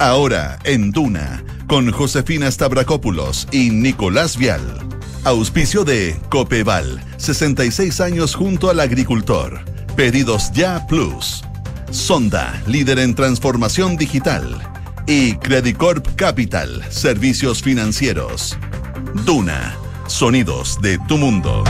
[0.00, 4.62] Ahora en Duna, con Josefina Stavrakopoulos y Nicolás Vial.
[5.24, 9.62] Auspicio de Copeval, 66 años junto al agricultor.
[9.96, 11.44] Pedidos ya Plus.
[11.90, 14.62] Sonda, líder en transformación digital.
[15.06, 18.56] Y Credicorp Capital, servicios financieros.
[19.26, 19.76] Duna,
[20.06, 21.62] sonidos de tu mundo.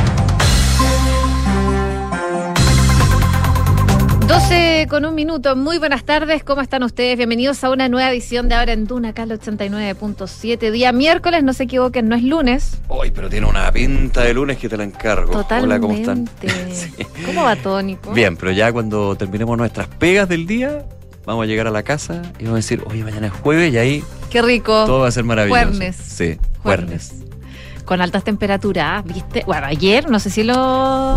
[4.30, 5.56] 12 con un minuto.
[5.56, 6.44] Muy buenas tardes.
[6.44, 7.16] ¿Cómo están ustedes?
[7.16, 10.70] Bienvenidos a una nueva edición de Ahora en Duna, acá al 89.7.
[10.70, 12.78] Día miércoles, no se equivoquen, no es lunes.
[12.86, 15.32] Hoy, pero tiene una pinta de lunes que te la encargo.
[15.32, 15.64] Totalmente.
[15.64, 16.28] Hola, ¿cómo están?
[16.70, 16.92] Sí.
[17.26, 18.12] ¿Cómo va, Tónico?
[18.12, 20.84] Bien, pero ya cuando terminemos nuestras pegas del día,
[21.26, 23.78] vamos a llegar a la casa y vamos a decir, oye, mañana es jueves y
[23.78, 24.84] ahí Qué rico.
[24.86, 25.60] todo va a ser maravilloso.
[25.60, 25.96] Juernes.
[25.96, 27.24] Sí, Juernes.
[27.90, 29.42] Con altas temperaturas, ¿viste?
[29.46, 30.54] Bueno, ayer, no sé si lo,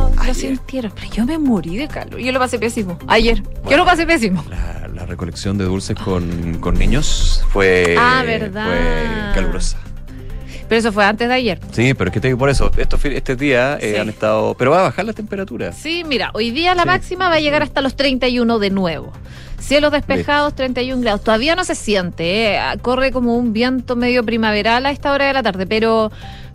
[0.09, 2.19] lo sintieron, pero yo me morí de calor.
[2.19, 2.97] Yo lo pasé pésimo.
[3.05, 3.43] Ayer.
[3.69, 4.43] Yo lo pasé pésimo.
[4.49, 8.65] La, la recolección de dulces con, con niños fue, Ah, verdad.
[8.65, 9.77] fue calurosa.
[10.67, 11.59] Pero eso fue antes de ayer.
[11.71, 13.99] Sí, pero es que te digo por eso, estos, este día eh, Sí.
[14.01, 14.55] han estado...
[14.57, 15.73] Pero va a bajar la temperatura.
[15.73, 16.87] Sí, mira, hoy día la Sí.
[16.87, 19.13] máxima va a llegar hasta los 31 de nuevo.
[19.59, 21.23] Cielos despejados, 31 grados.
[21.23, 22.59] Todavía no se siente, ¿eh?
[22.81, 26.11] corre como un viento medio primaveral a esta hora de la tarde, pero,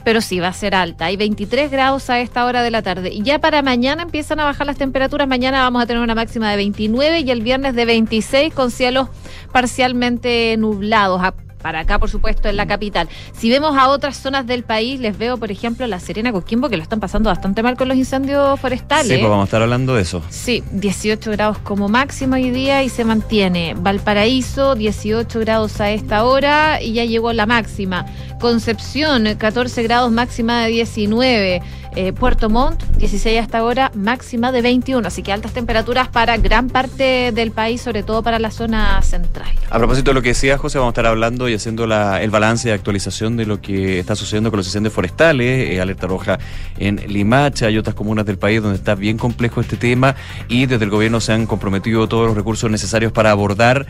[0.09, 1.05] pero sí va a ser alta.
[1.05, 3.11] Hay 23 grados a esta hora de la tarde.
[3.13, 5.29] Y ya para mañana empiezan a bajar las temperaturas.
[5.29, 9.11] Mañana vamos a tener una máxima de 29 y el viernes de 26 con cielos
[9.53, 11.21] parcialmente nublados.
[11.61, 13.09] Para acá, por supuesto, en la capital.
[13.33, 16.77] Si vemos a otras zonas del país, les veo, por ejemplo, La Serena, Coquimbo, que
[16.77, 19.09] lo están pasando bastante mal con los incendios forestales.
[19.09, 20.23] Sí, pues vamos a estar hablando de eso.
[20.31, 23.75] Sí, 18 grados como máximo hoy día y se mantiene.
[23.77, 28.07] Valparaíso, 18 grados a esta hora y ya llegó la máxima.
[28.41, 31.63] Concepción, 14 grados máxima de 19.
[32.01, 35.09] Eh, Puerto Montt, 16 hasta ahora, máxima de 21.
[35.09, 39.49] Así que altas temperaturas para gran parte del país, sobre todo para la zona central.
[39.69, 42.31] A propósito de lo que decía José, vamos a estar hablando y haciendo la- el
[42.31, 46.39] balance y actualización de lo que está sucediendo con los incendios forestales, eh, alerta roja
[46.79, 50.15] en Limacha y otras comunas del país donde está bien complejo este tema
[50.49, 53.87] y desde el gobierno se han comprometido todos los recursos necesarios para abordar.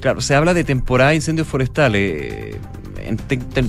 [0.00, 2.56] Claro, se habla de temporada de incendios forestales.
[3.00, 3.16] En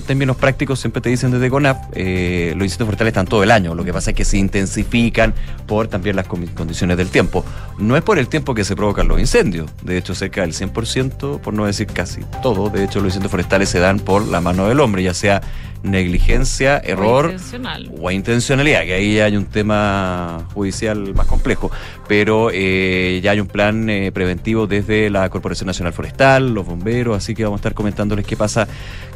[0.02, 3.74] términos prácticos siempre te dicen desde CONAF, eh, los incendios forestales están todo el año.
[3.74, 5.32] Lo que pasa es que se intensifican
[5.66, 7.42] por también las condiciones del tiempo.
[7.78, 9.70] No es por el tiempo que se provocan los incendios.
[9.82, 13.70] De hecho, cerca del 100%, por no decir casi todo, de hecho los incendios forestales
[13.70, 15.40] se dan por la mano del hombre, ya sea
[15.82, 17.90] negligencia, error Intencional.
[17.98, 21.70] o intencionalidad, que ahí hay un tema judicial más complejo,
[22.08, 27.16] pero eh, ya hay un plan eh, preventivo desde la Corporación Nacional Forestal, los bomberos,
[27.16, 28.68] así que vamos a estar comentándoles qué pasa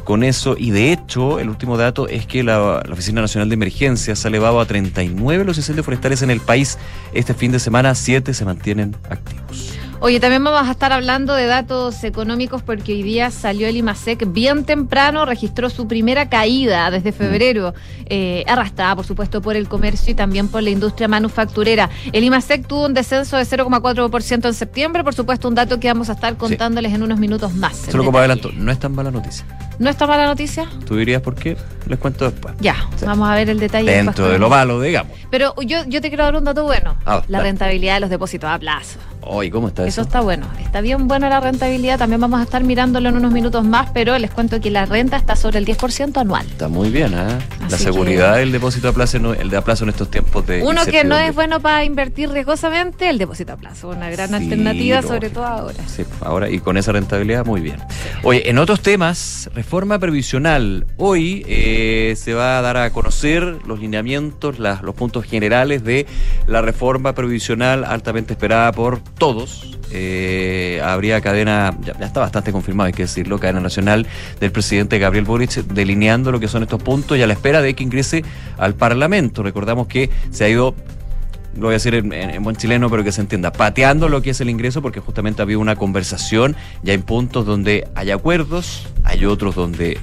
[0.03, 0.55] con eso.
[0.57, 4.27] Y de hecho, el último dato es que la, la Oficina Nacional de Emergencias ha
[4.27, 6.77] elevado a 39 los incendios forestales en el país.
[7.13, 9.74] Este fin de semana, 7 se mantienen activos.
[10.01, 14.31] Oye, también vamos a estar hablando de datos económicos porque hoy día salió el IMASEC
[14.31, 17.73] bien temprano, registró su primera caída desde febrero,
[18.07, 21.89] eh, arrastrada por supuesto por el comercio y también por la industria manufacturera.
[22.11, 26.09] El IMASEC tuvo un descenso de 0,4% en septiembre, por supuesto un dato que vamos
[26.09, 27.75] a estar contándoles en unos minutos más.
[27.89, 29.45] Solo como adelanto, no es tan mala noticia.
[29.79, 30.67] ¿No está mala noticia?
[30.85, 31.57] ¿Tú dirías por qué?
[31.87, 32.53] Les cuento después.
[32.59, 33.05] Ya, Sí.
[33.05, 33.91] vamos a ver el detalle.
[33.91, 35.17] Dentro de lo malo, digamos.
[35.31, 37.49] Pero yo, yo te quiero dar un dato bueno, Ah, la dale.
[37.49, 38.99] rentabilidad de los depósitos a plazo.
[39.25, 40.01] Oye, ¿cómo está Eso eso?
[40.01, 40.45] está bueno.
[40.61, 41.97] Está bien buena la rentabilidad.
[41.97, 45.17] También vamos a estar mirándolo en unos minutos más, pero les cuento que la renta
[45.17, 46.45] está sobre el 10% anual.
[46.45, 47.37] Está muy bien, ¿eh?
[47.69, 50.61] La seguridad que- del depósito a plazo, el de a plazo en estos tiempos de.
[50.63, 53.89] Uno que no es bueno para invertir riesgosamente, el depósito a plazo.
[53.89, 55.75] Una gran Sí, alternativa, sobre todo ahora.
[55.87, 57.77] Sí, ahora y con esa rentabilidad, muy bien.
[58.23, 60.85] Oye, en otros temas, reforma previsional.
[60.97, 66.05] Hoy eh, se va a dar a conocer los lineamientos, las- los puntos generales de
[66.47, 69.71] la reforma previsional altamente esperada por todos.
[69.91, 74.07] Eh, habría cadena, ya, está bastante confirmado, hay que decirlo, cadena nacional
[74.39, 77.75] del presidente Gabriel Boric delineando lo que son estos puntos y a la espera de
[77.75, 78.23] que ingrese
[78.57, 79.41] al Parlamento.
[79.43, 80.75] Recordamos que se ha ido
[81.55, 84.21] lo voy a decir en, en- en buen chileno, pero que se entienda, pateando lo
[84.21, 88.11] que es el ingreso, porque justamente ha habido una conversación, ya hay puntos donde hay
[88.11, 89.97] acuerdos, hay otros donde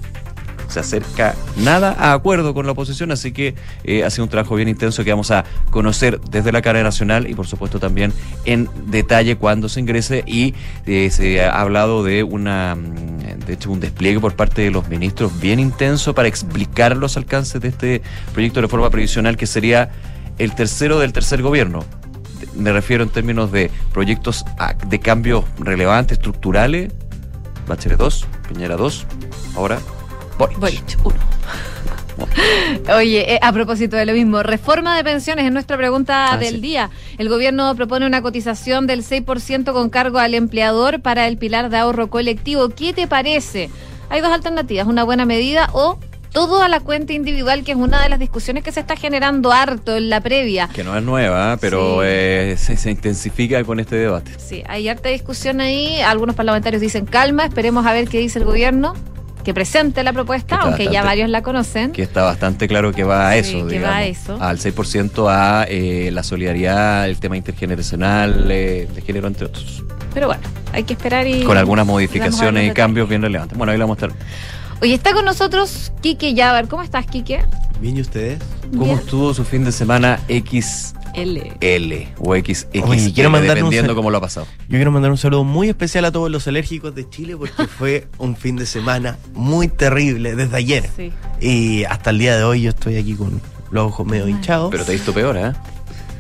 [0.72, 3.54] se acerca nada a acuerdo con la oposición, así que
[3.84, 7.28] eh, ha sido un trabajo bien intenso que vamos a conocer desde la cadena nacional
[7.28, 8.12] y por supuesto también
[8.46, 10.54] en detalle cuando se ingrese y
[10.86, 14.88] eh, se ha hablado de una mm, de hecho un despliegue por parte de los
[14.88, 18.02] ministros bien intenso para explicar los alcances de este
[18.32, 19.90] proyecto de reforma previsional que sería
[20.38, 21.84] el tercero del tercer gobierno.
[22.54, 24.44] Me refiero en términos de proyectos
[24.88, 26.92] de cambios relevantes, estructurales.
[27.68, 29.06] Bachelet 2, Piñera 2,
[29.54, 29.78] ahora
[30.38, 30.58] Boric.
[30.58, 31.16] Boric, uno.
[32.96, 36.56] Oye, eh, a propósito de lo mismo, reforma de pensiones es nuestra pregunta Ah, del
[36.56, 36.60] sí.
[36.60, 36.90] día.
[37.18, 41.78] El gobierno propone una cotización del 6% con cargo al empleador para el pilar de
[41.78, 42.68] ahorro colectivo.
[42.68, 43.70] ¿Qué te parece?
[44.10, 45.98] Hay dos alternativas, una buena medida o
[46.32, 49.52] todo a la cuenta individual, que es una de las discusiones que se está generando
[49.52, 50.68] harto en la previa.
[50.72, 52.06] Que no es nueva, pero Sí.
[52.06, 54.32] eh, se, se intensifica con este debate.
[54.38, 56.00] Sí, hay harta discusión ahí.
[56.00, 58.94] Algunos parlamentarios dicen calma, esperemos a ver qué dice el gobierno,
[59.44, 61.92] que presente la propuesta, Que aunque ya varios la conocen.
[61.92, 63.90] Que está bastante claro que va a Sí, eso, que digamos.
[63.94, 64.38] va a eso.
[64.40, 69.82] Al 6% a eh, la solidaridad, el tema intergeneracional, eh, de género, entre otros.
[70.14, 70.42] Pero bueno,
[70.72, 71.42] hay que esperar y.
[71.44, 73.56] Con algunas modificaciones y cambios bien relevantes.
[73.56, 74.18] Bueno, ahí la vamos a estar.
[74.80, 76.68] Oye, está con nosotros Quique Yabar.
[76.68, 77.44] ¿Cómo estás, Quique?
[77.80, 78.40] Bien, ¿y ustedes?
[78.72, 78.98] ¿Cómo Bien.
[78.98, 82.08] estuvo su fin de semana XL L.
[82.18, 82.66] o XX?
[82.84, 84.46] Oye, quiero mandar un dependiendo cómo lo ha pasado.
[84.68, 88.08] Yo quiero mandar un saludo muy especial a todos los alérgicos de Chile porque fue
[88.18, 90.90] un fin de semana muy terrible desde ayer.
[90.96, 91.12] Sí.
[91.40, 94.70] Y hasta el día de hoy yo estoy aquí con los ojos medio hinchados.
[94.70, 95.52] Pero te he visto peor, ¿eh?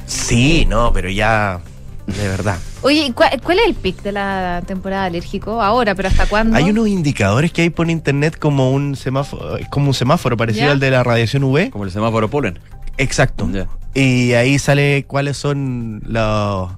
[0.06, 1.60] Sí, no, pero ya,
[2.06, 2.58] de verdad.
[2.82, 5.94] Oye, ¿y ¿cuál, cuál es el pic de la temporada alérgico ahora?
[5.94, 6.56] ¿Pero hasta cuándo?
[6.56, 10.72] Hay unos indicadores que hay por internet como un semáforo, como un semáforo parecido ¿Ya?
[10.72, 11.70] al de la radiación UV.
[11.70, 12.58] Como el semáforo polen.
[12.98, 13.48] Exacto.
[13.52, 13.68] Ya.
[13.94, 16.70] Y ahí sale cuáles son los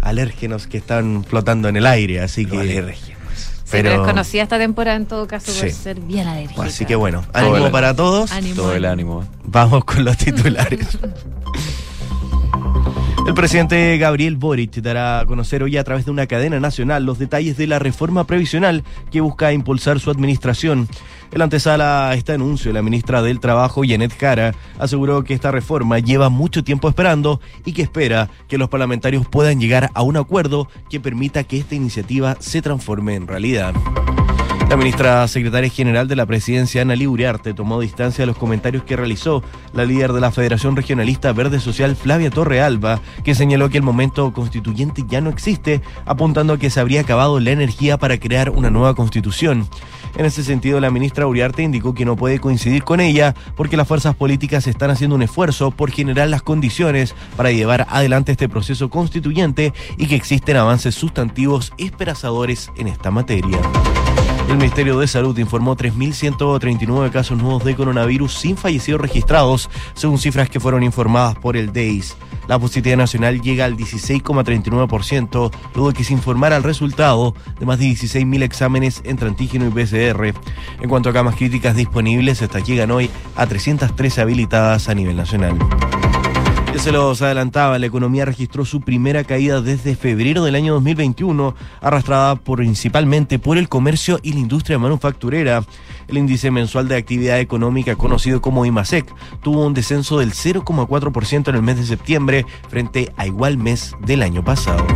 [0.00, 2.98] alérgenos que están flotando en el aire, así Los que alérgenos.
[3.04, 3.12] Sí,
[3.70, 5.70] pero, pero- es conocida esta temporada en todo caso por Sí.
[5.70, 6.62] ser bien alérgica.
[6.62, 8.32] así que bueno, ánimo el- para todos.
[8.32, 9.20] Ánimo, Todo el ánimo.
[9.20, 9.34] ánimo.
[9.44, 10.98] Vamos con los titulares.
[13.24, 17.20] El presidente Gabriel Boric dará a conocer hoy a través de una cadena nacional los
[17.20, 18.82] detalles de la reforma previsional
[19.12, 20.88] que busca impulsar su administración.
[21.30, 25.52] En la antesala a este anuncio, la ministra del Trabajo, Janet Jara, aseguró que esta
[25.52, 30.16] reforma lleva mucho tiempo esperando y que espera que los parlamentarios puedan llegar a un
[30.16, 33.72] acuerdo que permita que esta iniciativa se transforme en realidad.
[34.72, 38.96] La ministra secretaria general de la presidencia, Ana Uriarte, tomó distancia de los comentarios que
[38.96, 39.42] realizó
[39.74, 44.32] la líder de la Federación Regionalista Verde Social, Flavia Torrealba, que señaló que el momento
[44.32, 48.70] constituyente ya no existe, apuntando a que se habría acabado la energía para crear una
[48.70, 49.68] nueva constitución.
[50.16, 53.86] En ese sentido, la ministra Uriarte indicó que no puede coincidir con ella porque las
[53.86, 58.88] fuerzas políticas están haciendo un esfuerzo por generar las condiciones para llevar adelante este proceso
[58.88, 63.58] constituyente y que existen avances sustantivos esperanzadores en esta materia.
[64.52, 70.50] El Ministerio de Salud informó 3.139 casos nuevos de coronavirus sin fallecidos registrados, según cifras
[70.50, 72.18] que fueron informadas por el DEIS.
[72.48, 77.78] La positividad nacional llega al 16,39%, luego de que se informara el resultado de más
[77.78, 80.34] de 16.000 exámenes entre antígeno y PCR.
[80.82, 85.56] En cuanto a camas críticas disponibles, estas llegan hoy a 313 habilitadas a nivel nacional.
[86.72, 91.54] Ya se los adelantaba, la economía registró su primera caída desde febrero del año 2021,
[91.82, 95.64] arrastrada principalmente por el comercio y la industria manufacturera.
[96.08, 99.04] El índice mensual de actividad económica, conocido como IMASEC,
[99.42, 104.22] tuvo un descenso del 0,4% en el mes de septiembre frente a igual mes del
[104.22, 104.86] año pasado.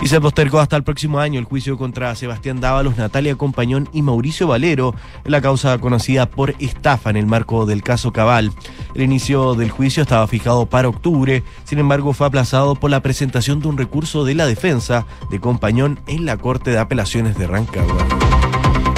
[0.00, 4.02] Y se postergó hasta el próximo año el juicio contra Sebastián Dávalos, Natalia Compañón y
[4.02, 4.94] Mauricio Valero
[5.24, 8.52] en la causa conocida por estafa en el marco del caso Cabal.
[8.94, 13.60] El inicio del juicio estaba fijado para octubre, sin embargo fue aplazado por la presentación
[13.60, 18.35] de un recurso de la defensa de Compañón en la Corte de Apelaciones de Rancagua.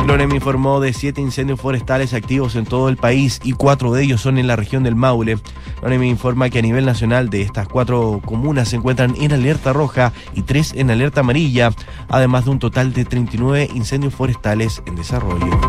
[0.08, 4.04] El ONEM informó de siete incendios forestales activos en todo el país y cuatro de
[4.04, 5.36] ellos son en la región del Maule.
[5.82, 9.74] La ONEM informa que a nivel nacional de estas cuatro comunas se encuentran en alerta
[9.74, 11.72] roja y tres en alerta amarilla,
[12.08, 15.60] además de un total de 39 incendios forestales en desarrollo.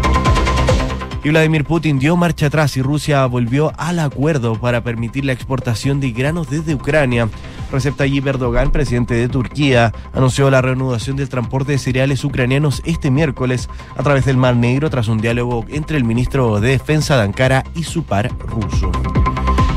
[1.22, 6.00] Y Vladimir Putin dio marcha atrás y Rusia volvió al acuerdo para permitir la exportación
[6.00, 7.28] de granos desde Ucrania.
[7.72, 13.12] Recep Tayyip Erdogan, presidente de Turquía, anunció la reanudación del transporte de cereales ucranianos este
[13.12, 17.24] miércoles a través del Mar Negro tras un diálogo entre el ministro de Defensa de
[17.24, 18.92] Ankara y su par ruso.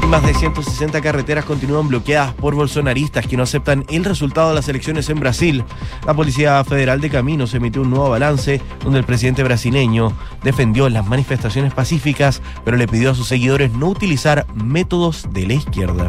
[0.09, 4.69] Más de 160 carreteras continúan bloqueadas por bolsonaristas que no aceptan el resultado de las
[4.69, 5.65] elecciones en Brasil.
[6.07, 11.07] La Policía Federal de Caminos emitió un nuevo balance donde el presidente brasileño defendió las
[11.07, 16.09] manifestaciones pacíficas, pero le pidió a sus seguidores no utilizar métodos de la izquierda.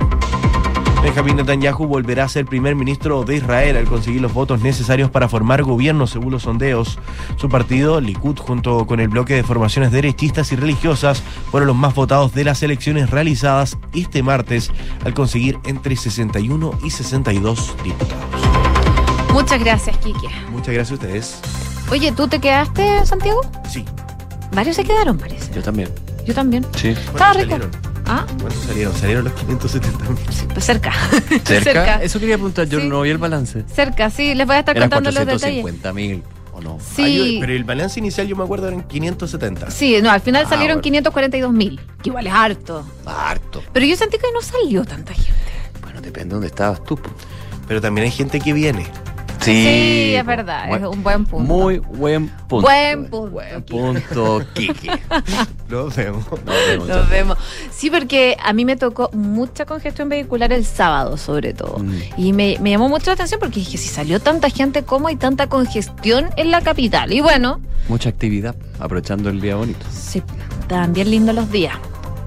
[1.03, 5.27] Benjamín Netanyahu volverá a ser primer ministro de Israel al conseguir los votos necesarios para
[5.27, 6.97] formar gobierno según los sondeos.
[7.35, 11.93] Su partido, Likud, junto con el bloque de formaciones derechistas y religiosas, fueron los más
[11.93, 14.71] votados de las elecciones realizadas este martes
[15.03, 18.23] al conseguir entre 61 y 62 diputados.
[19.33, 20.29] Muchas gracias, Quique.
[20.51, 21.41] Muchas gracias a ustedes.
[21.91, 23.41] Oye, ¿tú te quedaste, Santiago?
[23.69, 23.83] Sí.
[24.53, 25.53] Varios se quedaron, parece.
[25.53, 25.89] Yo también.
[26.25, 26.65] Yo también.
[26.75, 26.89] Sí.
[26.89, 27.51] Estaba rico.
[27.51, 27.71] salieron?
[28.05, 28.93] Ah, ¿Cuántos salieron?
[28.95, 30.19] Salieron los 570 mil.
[30.53, 30.91] pues cerca.
[31.45, 32.03] ¿Cerca?
[32.03, 32.87] Eso quería preguntar, yo Sí.
[32.87, 33.63] no vi el balance.
[33.73, 35.61] Cerca, sí, les voy a estar Eran contando los detalles.
[35.61, 36.23] 450 mil.
[36.55, 36.77] ¿o no?
[36.79, 37.01] Sí.
[37.01, 39.71] Ay, pero el balance inicial yo me acuerdo eran 570.
[39.71, 40.81] Sí, no, al final Ah, salieron bueno.
[40.83, 42.85] 542 mil, que igual es harto.
[43.07, 43.63] Harto.
[43.73, 45.33] Pero yo sentí que no salió tanta gente.
[45.81, 46.99] Bueno, depende de dónde estabas tú.
[47.67, 48.85] Pero también hay gente que viene.
[49.45, 50.27] Sí, es po.
[50.27, 51.53] verdad, Buen- es un buen punto.
[51.53, 52.61] Muy buen punto.
[52.67, 54.89] Buen punto, Buen punto, Kike.
[55.69, 56.25] Nos vemos.
[56.29, 56.97] Nos vemos, chao.
[56.97, 57.37] Nos vemos.
[57.71, 61.79] Sí, porque a mí me tocó mucha congestión vehicular el sábado, sobre todo.
[61.79, 61.93] Mm.
[62.17, 65.15] Y me, me llamó mucho la atención porque dije, si salió tanta gente, ¿cómo hay
[65.15, 67.11] tanta congestión en la capital?
[67.13, 67.59] Y bueno,
[67.89, 69.85] Mucha actividad, aprovechando el día bonito.
[69.91, 70.21] sí,
[70.89, 71.75] bien lindos los días.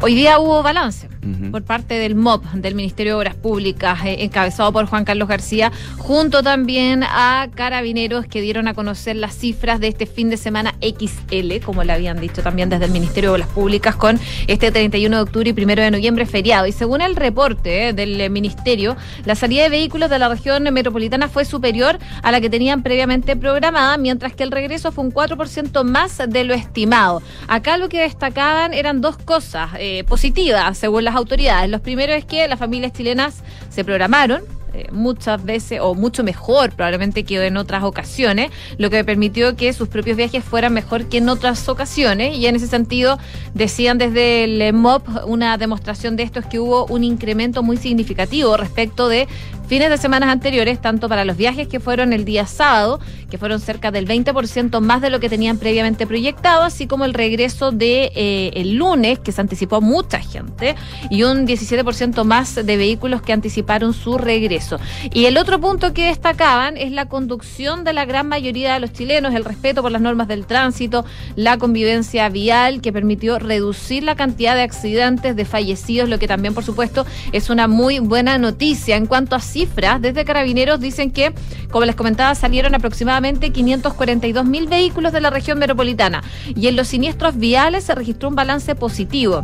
[0.03, 1.09] Hoy día hubo balance
[1.51, 5.73] Por parte del MOP, del Ministerio de Obras Públicas, eh, encabezado por Juan Carlos García,
[5.97, 10.75] junto también a carabineros que dieron a conocer las cifras de este fin de semana
[10.81, 15.17] XL, como le habían dicho también desde el Ministerio de Obras Públicas, con este 31
[15.17, 16.67] de octubre y 1 de noviembre feriado.
[16.67, 21.29] Y según el reporte eh, del Ministerio, la salida de vehículos de la región metropolitana
[21.29, 25.85] fue superior a la que tenían previamente programada, mientras que el regreso fue un 4%
[25.85, 27.23] más de lo estimado.
[27.49, 31.71] Acá lo que destacaban eran dos cosas eh, positivas, según las autoridades.
[31.71, 34.43] Los primeros es que las familias chilenas se programaron
[34.77, 39.73] eh, muchas veces o mucho mejor probablemente que en otras ocasiones, lo que permitió que
[39.73, 43.19] sus propios viajes fueran mejor que en otras ocasiones y en ese sentido
[43.55, 48.55] decían desde el MOP una demostración de esto es que hubo un incremento muy significativo
[48.59, 49.29] respecto de
[49.67, 53.61] fines de semanas anteriores, tanto para los viajes que fueron el día sábado, que fueron
[53.61, 58.13] cerca del 20% más de lo que tenían previamente proyectado, así como el regreso de
[58.15, 60.77] eh, el lunes, que se anticipó mucha gente,
[61.11, 64.79] y un 17% más de vehículos que anticiparon su regreso.
[65.13, 68.93] Y el otro punto que destacaban es la conducción de la gran mayoría de los
[68.93, 71.05] chilenos, el respeto por las normas del tránsito,
[71.35, 76.55] la convivencia vial, que permitió reducir la cantidad de accidentes, de fallecidos, lo que también,
[76.55, 78.97] por supuesto, es una muy buena noticia.
[78.97, 81.33] En cuanto a cifras, desde Carabineros dicen que,
[81.71, 86.23] como les comentaba, salieron aproximadamente 542 mil vehículos de la región metropolitana.
[86.55, 89.43] Y en los siniestros viales se registró un balance positivo.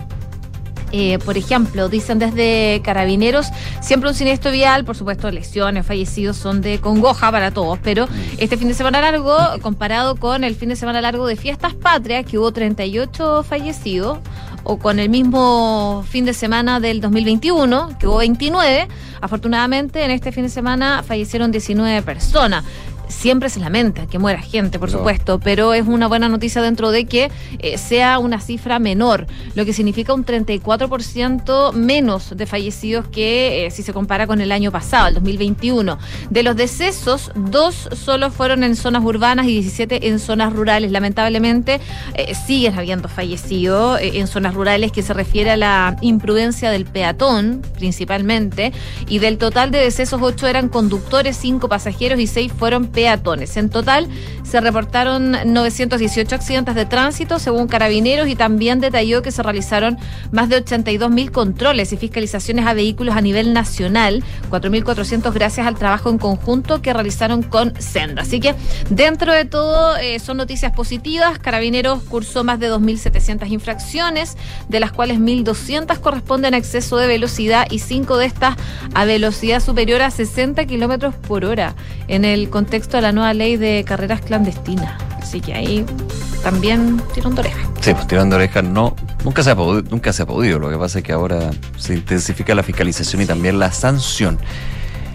[0.94, 3.46] Eh, por ejemplo, dicen desde Carabineros,
[3.80, 8.58] siempre un siniestro vial, por supuesto, lesiones, fallecidos son de congoja para todos, pero este
[8.58, 12.36] fin de semana largo, comparado con el fin de semana largo de Fiestas Patrias, que
[12.36, 14.18] hubo 38 fallecidos,
[14.64, 18.88] o con el mismo fin de semana del 2021, que hubo 29,
[19.20, 22.64] afortunadamente en este fin de semana fallecieron 19 personas.
[23.12, 24.98] Siempre se lamenta que muera gente, por No.
[24.98, 29.64] supuesto, pero es una buena noticia dentro de que eh, sea una cifra menor, lo
[29.64, 34.72] que significa un 34% menos de fallecidos que eh, si se compara con el año
[34.72, 35.98] pasado, el 2021.
[36.30, 40.90] De los decesos, dos solo fueron en zonas urbanas y 17 en zonas rurales.
[40.90, 41.80] Lamentablemente,
[42.14, 47.62] eh, siguen habiendo fallecidos en zonas rurales que se refiere a la imprudencia del peatón,
[47.76, 48.72] principalmente,
[49.08, 53.01] y del total de decesos, 8 eran conductores, 5 pasajeros y 6 fueron peatones.
[53.04, 54.06] En total,
[54.44, 59.98] se reportaron 918 accidentes de tránsito, según Carabineros, y también detalló que se realizaron
[60.30, 65.74] más de 82 mil controles y fiscalizaciones a vehículos a nivel nacional, 4.400 gracias al
[65.74, 68.22] trabajo en conjunto que realizaron con Senda.
[68.22, 68.54] Así que,
[68.90, 71.38] dentro de todo, eh, son noticias positivas.
[71.38, 74.36] Carabineros cursó más de 2.700 infracciones,
[74.68, 78.56] de las cuales 1.200 corresponden a exceso de velocidad y 5 de estas
[78.94, 81.74] a velocidad superior a 60 kilómetros por hora,
[82.08, 85.00] en el contexto de la nueva ley de carreras clandestinas.
[85.20, 85.84] Así que ahí
[86.42, 87.58] también tirón de oreja.
[87.80, 90.58] Sí, pues tirando orejas no, nunca se, ha podido, nunca se ha podido.
[90.58, 94.38] Lo que pasa es que ahora se intensifica la fiscalización y también la sanción.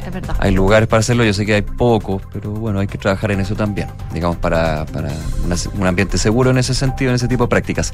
[0.06, 0.36] Es verdad.
[0.40, 3.42] Hay lugares para hacerlo, yo sé que hay pocos, pero bueno, hay que trabajar en
[3.42, 5.10] eso también, digamos, para, para
[5.46, 7.94] una- un ambiente seguro en ese sentido, en ese tipo de prácticas.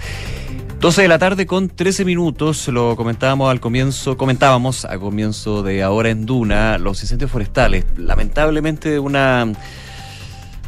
[0.83, 5.81] 12 de la tarde con 13 minutos, lo comentábamos al comienzo, comentábamos al comienzo de
[5.81, 9.49] ahora en Duna, los incendios forestales, lamentablemente una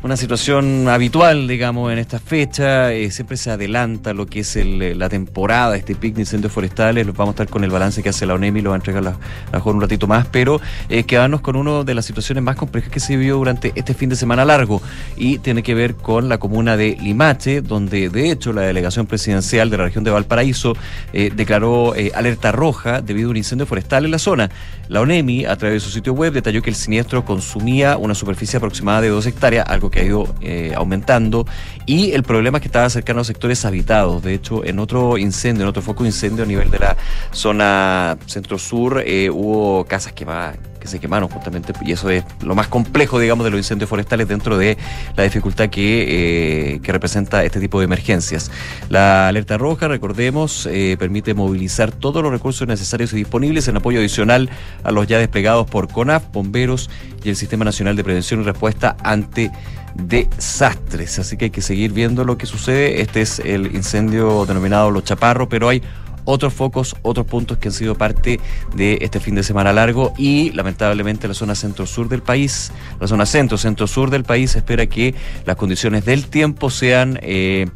[0.06, 2.94] una situación habitual, digamos, en esta fecha.
[2.94, 6.54] eh, siempre se adelanta lo que es el, eh, la temporada, este pic de incendios
[6.54, 7.08] forestales.
[7.08, 9.18] Vamos a estar con el balance que hace la ONEMI, lo va a entregar la,
[9.52, 13.00] la un ratito más, pero eh, quedarnos con una de las situaciones más complejas que
[13.00, 14.80] se vivió durante este fin de semana largo
[15.18, 19.72] y tiene que ver con la comuna de Limache, donde de hecho la delegación presidencial
[19.72, 20.74] de la región de Valparaíso
[21.14, 24.52] eh, declaró eh, alerta roja debido a un incendio forestal en la zona.
[24.88, 28.58] La ONEMI, a través de su sitio web, detalló que el siniestro consumía una superficie
[28.58, 31.46] aproximada de dos hectáreas, algo que ha ido eh, aumentando,
[31.86, 34.24] y el problema es que estaba cercano a sectores habitados.
[34.24, 36.98] De hecho, en otro incendio, en otro foco de incendio a nivel de la
[37.32, 42.68] zona centro-sur, eh, hubo casas quemadas que se quemaron justamente, y eso es lo más
[42.68, 44.78] complejo, digamos, de los incendios forestales dentro de
[45.16, 48.52] la dificultad que, eh, que representa este tipo de emergencias.
[48.90, 54.50] La alerta roja, recordemos, permite movilizar todos los recursos necesarios y disponibles en apoyo adicional
[54.84, 56.90] a los ya desplegados por CONAF, bomberos
[57.24, 59.52] y el Sistema Nacional de Prevención y Respuesta ante
[59.96, 61.20] desastres.
[61.20, 63.02] Así que hay que seguir viendo lo que sucede.
[63.02, 65.82] Este es el incendio denominado Los Chaparros, pero hay
[66.26, 68.40] otros focos, otros puntos que han sido parte
[68.76, 73.26] de este fin de semana largo y lamentablemente la zona centro-sur del país, la zona
[73.26, 75.14] centro-centro-sur del país espera que
[75.46, 77.20] las condiciones del tiempo sean...
[77.22, 77.68] Eh,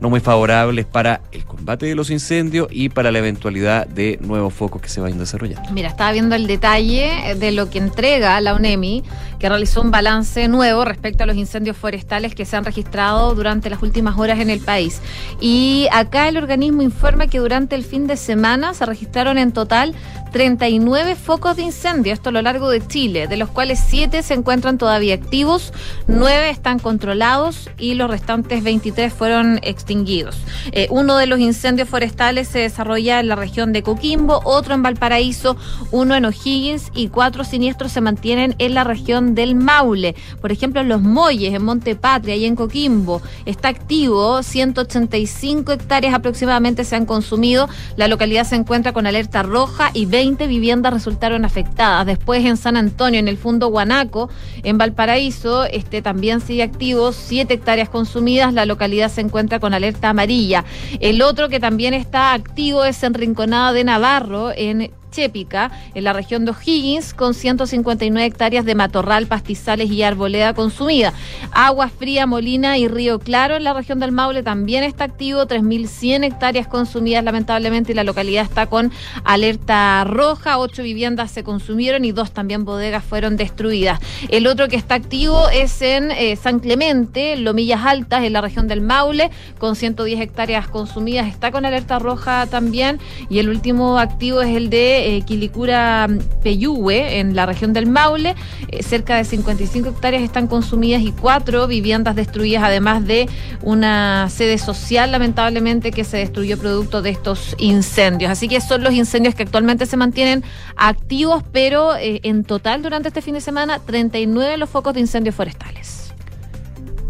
[0.00, 4.52] no muy favorables para el combate de los incendios y para la eventualidad de nuevos
[4.52, 5.70] focos que se vayan desarrollando.
[5.72, 9.04] Mira, estaba viendo el detalle de lo que entrega la UNEMI,
[9.38, 13.70] que realizó un balance nuevo respecto a los incendios forestales que se han registrado durante
[13.70, 15.00] las últimas horas en el país.
[15.40, 19.94] Y acá el organismo informa que durante el fin de semana se registraron en total
[20.32, 24.34] 39 focos de incendio, esto a lo largo de Chile, de los cuales 7 se
[24.34, 25.72] encuentran todavía activos,
[26.08, 30.36] 9 están controlados y los restantes 23 fueron extinguidos.
[30.72, 34.82] Eh, uno de los incendios forestales se desarrolla en la región de Coquimbo, otro en
[34.82, 35.56] Valparaíso,
[35.90, 40.14] uno en O'Higgins y cuatro siniestros se mantienen en la región del Maule.
[40.40, 46.14] Por ejemplo, en Los Molles, en Monte Patria y en Coquimbo, está activo, 185 hectáreas
[46.14, 47.68] aproximadamente se han consumido.
[47.96, 52.06] La localidad se encuentra con alerta roja y 20 viviendas resultaron afectadas.
[52.06, 54.30] Después en San Antonio, en el Fundo Guanaco,
[54.62, 58.52] en Valparaíso, este también sigue activo, 7 hectáreas consumidas.
[58.52, 60.64] La localidad se encuentra con alerta amarilla.
[61.00, 66.12] El otro que también está activo es en Rinconada de Navarro, en Chépica, en la
[66.12, 71.14] región de O'Higgins, con 159 hectáreas de matorral, pastizales y arboleda consumida.
[71.52, 76.24] Agua Fría, Molina y Río Claro, en la región del Maule, también está activo, 3.100
[76.24, 78.92] hectáreas consumidas, lamentablemente, y la localidad está con
[79.24, 80.58] alerta roja.
[80.58, 83.98] Ocho viviendas se consumieron y dos también bodegas fueron destruidas.
[84.28, 88.68] El otro que está activo es en eh, San Clemente, Lomillas Altas, en la región
[88.68, 92.98] del Maule, con 110 hectáreas consumidas, está con alerta roja también.
[93.30, 96.08] Y el último activo es el de eh, Quilicura
[96.42, 98.34] Peyúgue, en la región del Maule.
[98.66, 103.28] Eh, cerca de 55 hectáreas están consumidas y cuatro viviendas destruidas, además de
[103.62, 108.32] una sede social, lamentablemente, que se destruyó producto de estos incendios.
[108.32, 110.42] Así que son los incendios que actualmente se mantienen
[110.74, 115.36] activos, pero eh, en total durante este fin de semana, 39 los focos de incendios
[115.36, 116.12] forestales.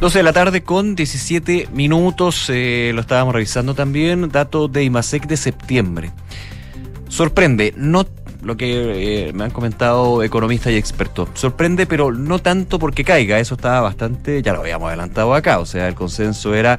[0.00, 5.38] 12 de la tarde con 17 minutos, lo estábamos revisando también, datos de IMASEC de
[5.38, 6.12] septiembre.
[7.08, 8.06] Sorprende, no
[8.42, 11.28] lo que eh, me han comentado economistas y expertos.
[11.34, 15.66] Sorprende, pero no tanto porque caiga, eso estaba bastante, ya lo habíamos adelantado acá, o
[15.66, 16.78] sea, el consenso era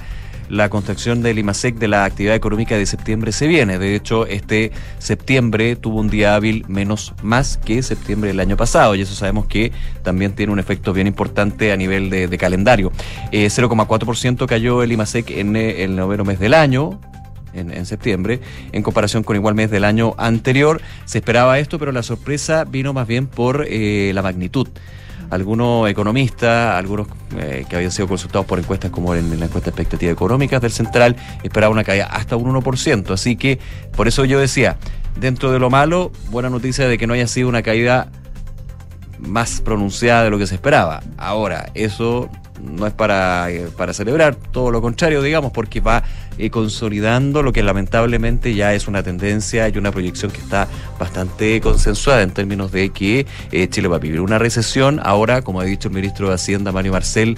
[0.49, 3.79] la construcción del IMASEC de la actividad económica de septiembre se viene.
[3.79, 8.95] De hecho, este septiembre tuvo un día hábil menos más que septiembre del año pasado
[8.95, 9.71] y eso sabemos que
[10.03, 12.91] también tiene un efecto bien importante a nivel de, calendario.
[13.31, 16.99] 0,4% eh, cayó el IMASEC en eh, el noveno mes del año,
[17.53, 18.39] en, septiembre,
[18.71, 20.81] en comparación con igual mes del año anterior.
[21.05, 24.67] Se esperaba esto, pero la sorpresa vino más bien por eh, la magnitud
[25.29, 27.07] algunos economistas, algunos
[27.37, 30.71] eh, que habían sido consultados por encuestas como en, la encuesta de expectativas económicas del
[30.71, 33.11] Central, esperaban una caída hasta un 1%.
[33.11, 33.59] Así que
[33.95, 34.77] por eso yo decía,
[35.19, 38.09] dentro de lo malo, buena noticia de que no haya sido una caída
[39.19, 41.01] más pronunciada de lo que se esperaba.
[41.17, 42.29] Ahora, eso
[42.61, 46.03] no es para, eh, para celebrar, todo lo contrario, digamos, porque va
[46.37, 50.67] eh, consolidando lo que lamentablemente ya es una tendencia y una proyección que está
[50.99, 54.99] bastante consensuada en términos de que eh, Chile va a vivir una recesión.
[55.03, 57.37] Ahora, como ha dicho el ministro de Hacienda, Mario Marcel,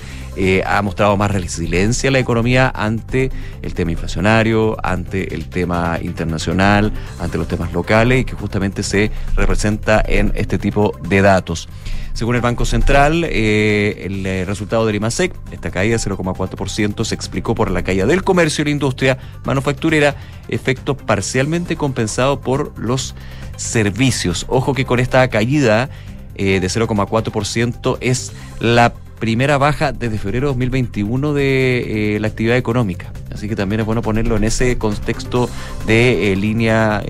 [0.66, 3.30] ha mostrado más resiliencia la economía ante
[3.62, 9.12] el tema inflacionario, ante el tema internacional, ante los temas locales y que justamente se
[9.36, 11.68] representa en este tipo de datos.
[12.14, 17.16] Según el Banco Central, eh, el eh, resultado del IMASEC, esta caída de 0,4%, se
[17.16, 20.16] explicó por la caída del comercio y la industria manufacturera,
[20.48, 23.16] efecto parcialmente compensado por los
[23.56, 24.46] servicios.
[24.50, 25.90] Ojo que con esta caída
[26.36, 33.12] eh, de 0,4% es la primera baja desde febrero de 2021 de la actividad económica.
[33.34, 35.50] Así que también es bueno ponerlo en ese contexto
[35.86, 37.04] de línea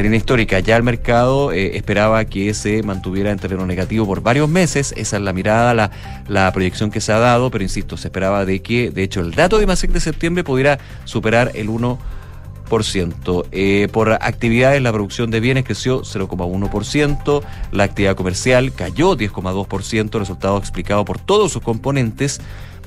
[0.00, 0.60] línea histórica.
[0.60, 4.94] Ya el mercado eh, esperaba que se mantuviera en terreno negativo por varios meses.
[4.96, 5.90] Esa es la mirada,
[6.28, 9.32] la, proyección que se ha dado, pero insisto, se esperaba de que, de hecho, el
[9.32, 13.46] dato de MASEC de septiembre pudiera superar el 1%.
[13.52, 20.56] Eh, por actividades, la producción de bienes creció 0,1%, la actividad comercial cayó 10,2%, resultado
[20.56, 22.40] explicado por todos sus componentes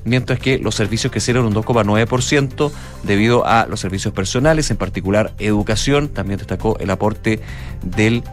[0.06, 2.72] mientras que los servicios crecieron un 2,9%
[3.04, 7.42] debido a los servicios personales, en particular educación, también destacó el aporte
[7.84, 8.24] del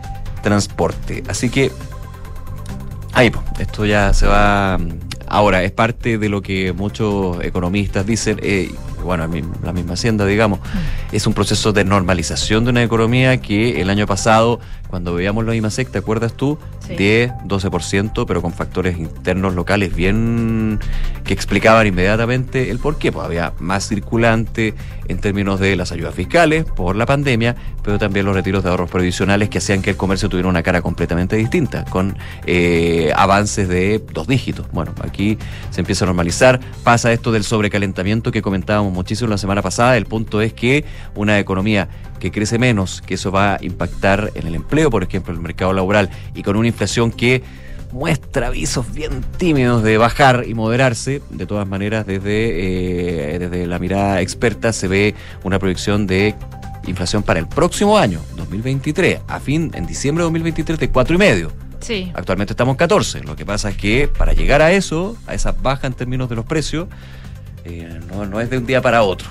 [0.42, 1.24] transporte.
[1.28, 1.72] Así que
[3.14, 4.78] Ahí, esto ya se va.
[5.26, 8.70] Ahora, es parte de lo que muchos economistas dicen, eh,
[9.02, 9.28] bueno,
[9.62, 10.60] la misma Hacienda, digamos,
[11.12, 15.54] es un proceso de normalización de una economía que el año pasado, cuando veíamos la
[15.54, 16.58] IMASEC, ¿te acuerdas tú?
[16.86, 16.96] Sí.
[16.96, 20.80] 10, 12%, pero con factores internos locales bien
[21.24, 23.12] que explicaban inmediatamente el por qué.
[23.12, 24.74] Pues había más circulante
[25.08, 28.90] en términos de las ayudas fiscales por la pandemia, pero también los retiros de ahorros
[28.90, 34.02] previsionales que hacían que el comercio tuviera una cara completamente distinta, con eh, avances de
[34.12, 34.66] dos dígitos.
[34.72, 35.38] Bueno, aquí
[35.70, 39.96] se empieza a normalizar, pasa esto del sobrecalentamiento que comentábamos muchísimo la semana pasada.
[39.96, 41.88] El punto es que una economía
[42.20, 45.42] que crece menos, que eso va a impactar en el empleo, por ejemplo, en el
[45.42, 47.42] mercado laboral, y con una inflación que
[47.92, 51.22] muestra avisos bien tímidos de bajar y moderarse.
[51.30, 56.34] De todas maneras, desde, eh, desde la mirada experta se ve una proyección de
[56.86, 61.18] inflación para el próximo año, 2023, a fin, en diciembre de 2023, de cuatro y
[61.18, 61.52] medio.
[61.80, 62.10] Sí.
[62.14, 63.22] Actualmente estamos en 14.
[63.24, 66.36] Lo que pasa es que para llegar a eso, a esa baja en términos de
[66.36, 66.88] los precios,
[67.64, 69.28] eh, no, no es de un día para otro.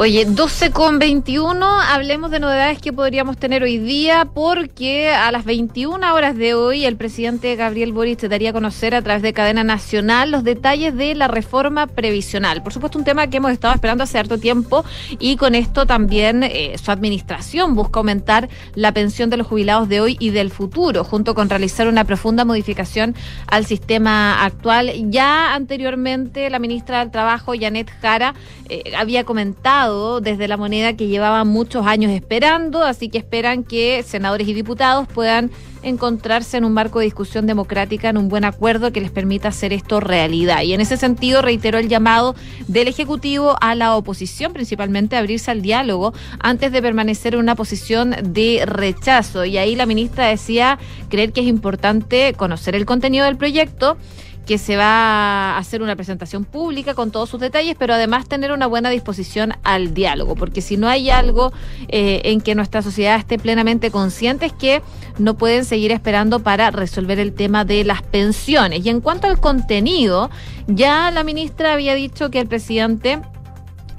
[0.00, 5.44] Oye, 12 con 21, hablemos de novedades que podríamos tener hoy día, porque a las
[5.44, 9.32] 21 horas de hoy el presidente Gabriel Boric te daría a conocer a través de
[9.32, 12.62] cadena nacional los detalles de la reforma previsional.
[12.62, 14.84] Por supuesto, un tema que hemos estado esperando hace harto tiempo
[15.18, 20.00] y con esto también eh, su administración busca aumentar la pensión de los jubilados de
[20.00, 23.16] hoy y del futuro, junto con realizar una profunda modificación
[23.48, 24.92] al sistema actual.
[25.10, 28.34] Ya anteriormente la ministra del Trabajo, Janet Jara,
[28.68, 29.87] eh, había comentado
[30.20, 35.08] desde la moneda que llevaba muchos años esperando, así que esperan que senadores y diputados
[35.08, 35.50] puedan
[35.82, 39.72] encontrarse en un marco de discusión democrática, en un buen acuerdo que les permita hacer
[39.72, 40.62] esto realidad.
[40.62, 42.34] Y en ese sentido reiteró el llamado
[42.66, 47.54] del Ejecutivo a la oposición, principalmente a abrirse al diálogo antes de permanecer en una
[47.54, 49.44] posición de rechazo.
[49.44, 53.96] Y ahí la ministra decía creer que es importante conocer el contenido del proyecto
[54.48, 58.50] que se va a hacer una presentación pública con todos sus detalles, pero además tener
[58.50, 61.52] una buena disposición al diálogo, porque si no hay algo
[61.88, 64.80] eh, en que nuestra sociedad esté plenamente consciente es que
[65.18, 68.86] no pueden seguir esperando para resolver el tema de las pensiones.
[68.86, 70.30] Y en cuanto al contenido,
[70.66, 73.20] ya la ministra había dicho que el presidente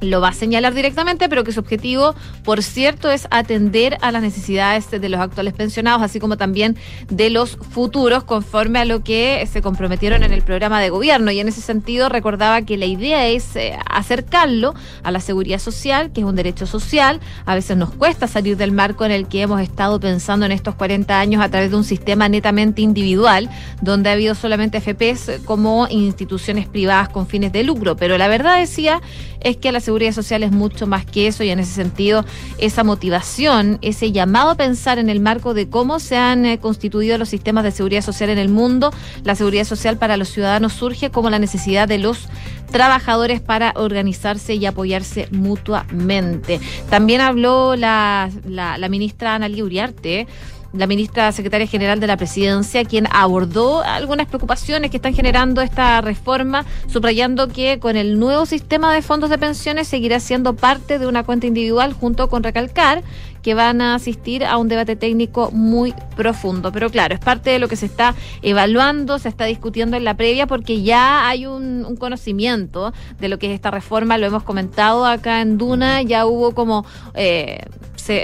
[0.01, 4.21] lo va a señalar directamente, pero que su objetivo, por cierto, es atender a las
[4.21, 6.77] necesidades de los actuales pensionados, así como también
[7.09, 11.31] de los futuros, conforme a lo que se comprometieron en el programa de gobierno.
[11.31, 16.11] Y en ese sentido recordaba que la idea es eh, acercarlo a la seguridad social,
[16.11, 17.19] que es un derecho social.
[17.45, 20.75] A veces nos cuesta salir del marco en el que hemos estado pensando en estos
[20.75, 23.49] 40 años a través de un sistema netamente individual,
[23.81, 27.95] donde ha habido solamente FPs como instituciones privadas con fines de lucro.
[27.95, 29.01] Pero la verdad decía
[29.41, 32.23] es que la seguridad social es mucho más que eso y en ese sentido
[32.59, 37.17] esa motivación, ese llamado a pensar en el marco de cómo se han eh, constituido
[37.17, 41.09] los sistemas de seguridad social en el mundo, la seguridad social para los ciudadanos surge
[41.09, 42.29] como la necesidad de los
[42.71, 46.59] trabajadores para organizarse y apoyarse mutuamente.
[46.91, 50.27] También habló la, la, la ministra Ana Uriarte
[50.73, 56.01] la ministra secretaria general de la presidencia, quien abordó algunas preocupaciones que están generando esta
[56.01, 61.07] reforma, subrayando que con el nuevo sistema de fondos de pensiones seguirá siendo parte de
[61.07, 63.03] una cuenta individual, junto con recalcar
[63.41, 66.71] que van a asistir a un debate técnico muy profundo.
[66.71, 70.15] Pero claro, es parte de lo que se está evaluando, se está discutiendo en la
[70.15, 75.05] previa, porque ya hay un, conocimiento de lo que es esta reforma, lo hemos comentado
[75.05, 76.85] acá en Duna, ya hubo como...
[77.13, 77.59] Eh,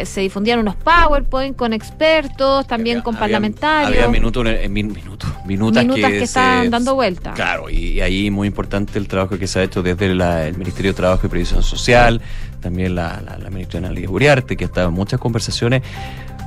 [0.06, 4.04] se, difundían unos PowerPoint con expertos, también con parlamentarios.
[4.04, 7.34] Había minutos, en, minutos, minutas, que, están dando vuelta.
[7.34, 10.96] Claro, y, ahí muy importante el trabajo que se ha hecho desde el Ministerio de
[10.96, 12.20] Trabajo y Previsión Social,
[12.62, 15.84] también la, la, ministra Analia Uriarte, que ha estado en muchas conversaciones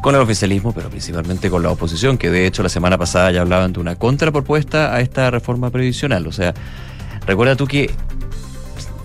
[0.02, 3.40] con el oficialismo, pero principalmente con la oposición, que de hecho la semana pasada ya
[3.40, 6.26] hablaban de una contrapropuesta a esta reforma previsional.
[6.26, 6.54] O sea,
[7.26, 7.90] recuerda tú que,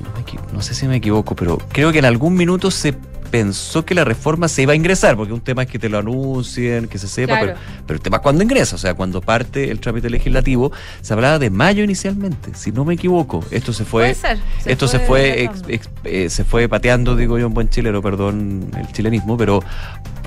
[0.02, 2.96] no, no sé si me equivoco, pero creo que en algún minuto se
[3.34, 5.98] pensó que la reforma se iba a ingresar, porque un tema es que te lo
[5.98, 9.80] anuncien, que se sepa, pero, el tema es cuando ingresa, o sea, cuando parte el
[9.80, 13.43] trámite legislativo, se hablaba de mayo inicialmente, si no me equivoco.
[13.50, 14.15] Esto se fue,
[14.65, 15.50] esto se fue,
[16.04, 19.63] eh, se fue pateando, digo yo, en buen chileno, perdón el chilenismo, pero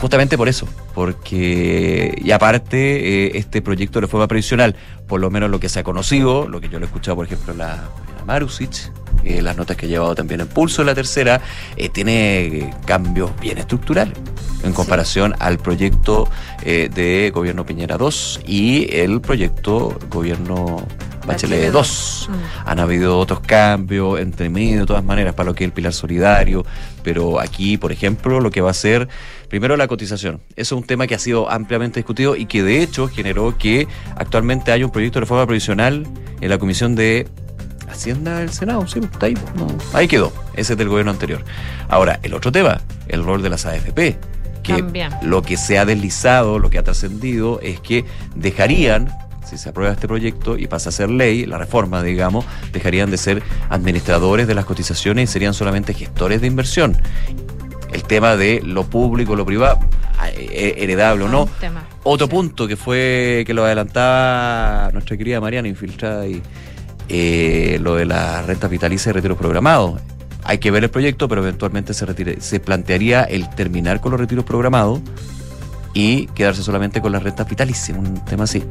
[0.00, 4.74] justamente por eso, porque y aparte eh, este proyecto de reforma previsional,
[5.06, 7.26] por lo menos lo que se ha conocido, lo que yo le he escuchado, por
[7.26, 7.84] ejemplo, la
[8.26, 8.90] Marusic,
[9.26, 11.40] eh, las notas que ha llevado también en Pulso, la tercera,
[11.76, 14.16] eh, tiene cambios bien estructurales
[14.62, 16.28] en comparación al proyecto
[16.62, 20.86] eh, de gobierno Piñera 2 y el proyecto gobierno
[21.26, 22.28] Bachelet 2.
[22.30, 22.68] Mm.
[22.68, 25.92] Han habido otros cambios entre medio, de todas maneras, para lo que es el pilar
[25.92, 26.64] solidario,
[27.02, 29.08] pero aquí, por ejemplo, lo que va a ser,
[29.48, 30.40] primero la cotización.
[30.54, 33.88] Eso es un tema que ha sido ampliamente discutido y que de hecho generó que
[34.14, 36.06] actualmente haya un proyecto de reforma provisional
[36.40, 37.26] en la Comisión de
[37.88, 41.44] Hacienda del Senado, sí, está ahí, no, ahí quedó, ese es del gobierno anterior.
[41.88, 44.18] Ahora, el otro tema, el rol de las AFP,
[44.62, 45.10] que También.
[45.22, 49.08] lo que se ha deslizado, lo que ha trascendido, es que dejarían,
[49.48, 53.16] si se aprueba este proyecto y pasa a ser ley, la reforma, digamos, dejarían de
[53.16, 56.96] ser administradores de las cotizaciones y serían solamente gestores de inversión.
[57.92, 59.78] El tema de lo público, lo privado,
[60.34, 61.84] eh, heredable o no, tema.
[62.02, 66.42] otro punto que fue que lo adelantaba nuestra querida Mariana, infiltrada y
[67.08, 70.00] eh, lo de la renta vitalicia y retiros programados.
[70.44, 74.20] Hay que ver el proyecto, pero eventualmente se, retire- se plantearía el terminar con los
[74.20, 75.00] retiros programados
[75.92, 78.62] y quedarse solamente con las rentas vitalicias, un tema así.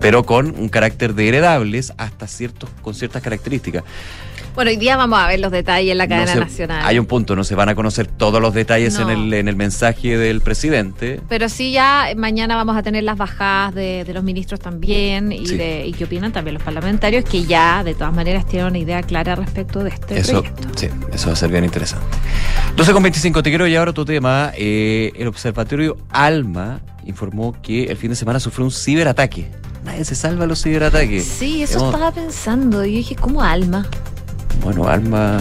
[0.00, 3.84] Pero con un carácter de heredables hasta ciertos, con ciertas características.
[4.54, 6.82] Bueno, hoy día vamos a ver los detalles en la No cadena se- nacional.
[6.84, 9.56] Hay un punto, no se van a conocer todos los detalles en, el, en el
[9.56, 11.20] mensaje del presidente.
[11.28, 15.46] Pero sí, ya mañana vamos a tener las bajadas de, de los ministros también y,
[15.46, 15.56] Sí.
[15.56, 19.02] de, y qué opinan también los parlamentarios, que ya de todas maneras tienen una idea
[19.02, 20.68] clara respecto de este Eso, proyecto.
[20.78, 22.06] sí, eso va a ser bien interesante.
[22.76, 24.52] 12 con 25, te quiero llevar a otro tema.
[24.54, 29.50] Eh, el Observatorio Alma informó que el fin de semana sufrió un ciberataque.
[29.82, 31.24] Nadie se salva los ciberataques.
[31.24, 32.84] Sí, eso Hemos- estaba pensando.
[32.84, 33.86] Y yo dije, ¿cómo alma?
[34.60, 35.38] Bueno, Alma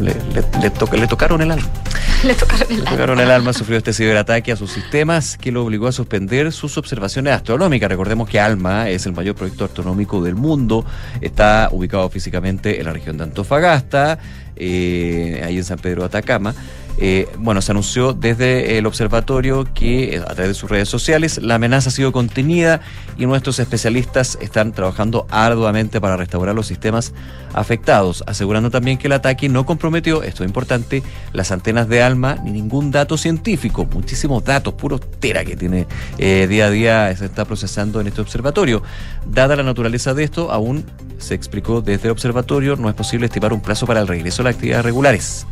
[0.00, 1.68] le, le- le le tocaron el alma.
[2.24, 2.90] Le tocaron el Le alma.
[2.90, 6.78] tocaron el alma, sufrió este ciberataque a sus sistemas que lo obligó a suspender sus
[6.78, 7.88] observaciones astronómicas.
[7.90, 10.86] Recordemos que ALMA es el mayor proyecto astronómico del mundo.
[11.20, 14.18] Está ubicado físicamente en la región de Antofagasta,
[14.56, 16.54] eh, ahí en San Pedro de Atacama.
[16.98, 21.38] Eh, bueno, se anunció desde el observatorio que eh, a través de sus redes sociales
[21.42, 22.80] la amenaza ha sido contenida
[23.18, 27.12] y nuestros especialistas están trabajando arduamente para restaurar los sistemas
[27.52, 31.02] afectados, asegurando también que el ataque no comprometió, esto es importante,
[31.32, 35.86] las antenas de ALMA ni ningún dato científico, muchísimos datos, puros tera que tiene
[36.18, 38.82] eh, día a día, se está procesando en este observatorio.
[39.26, 40.84] Dada la naturaleza de esto, aún
[41.18, 44.44] se explicó desde el observatorio, no es posible estimar un plazo para el regreso a
[44.44, 45.46] las actividades regulares.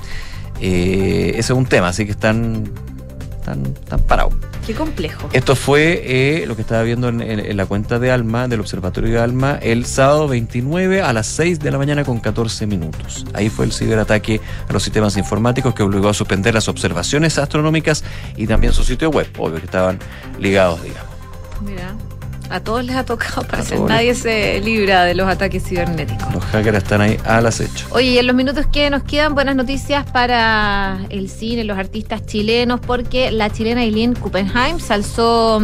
[0.65, 2.71] Eh, ese es un tema, así que están,
[3.39, 4.33] están, están parados.
[4.65, 5.29] Qué complejo.
[5.33, 8.61] Esto fue eh, lo que estaba viendo en, en- en la cuenta de Alma, del
[8.61, 13.27] Observatorio de Alma, el sábado 29 a las 6 de la mañana con 14 minutos.
[13.35, 18.05] Ahí fue el ciberataque a los sistemas informáticos que obligó a suspender las observaciones astronómicas
[18.37, 19.99] y también su sitio web, obvio que estaban
[20.39, 21.11] ligados, digamos.
[21.61, 21.97] Mira,
[22.53, 23.79] a todos les ha tocado, parece.
[23.81, 26.33] Nadie se libra de los ataques cibernéticos.
[26.35, 27.87] Los hackers están ahí al acecho.
[27.91, 32.27] Oye, y en los minutos que nos quedan, buenas noticias para el cine, los artistas
[32.27, 35.63] chilenos, porque la chilena Eileen Kuppenheim se alzó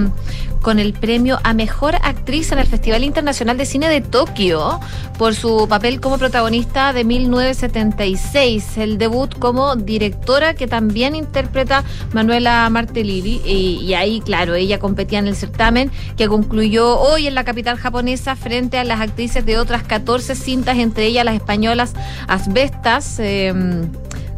[0.62, 4.80] con el premio a Mejor Actriz en el Festival Internacional de Cine de Tokio
[5.18, 12.68] por su papel como protagonista de 1976, el debut como directora que también interpreta Manuela
[12.70, 17.76] Martellini y, ahí, claro, ella competía en el certamen que concluyó hoy en la capital
[17.76, 21.94] japonesa frente a las actrices de otras 14 cintas, entre ellas las españolas
[22.26, 23.18] Asbestas.
[23.18, 23.52] eh,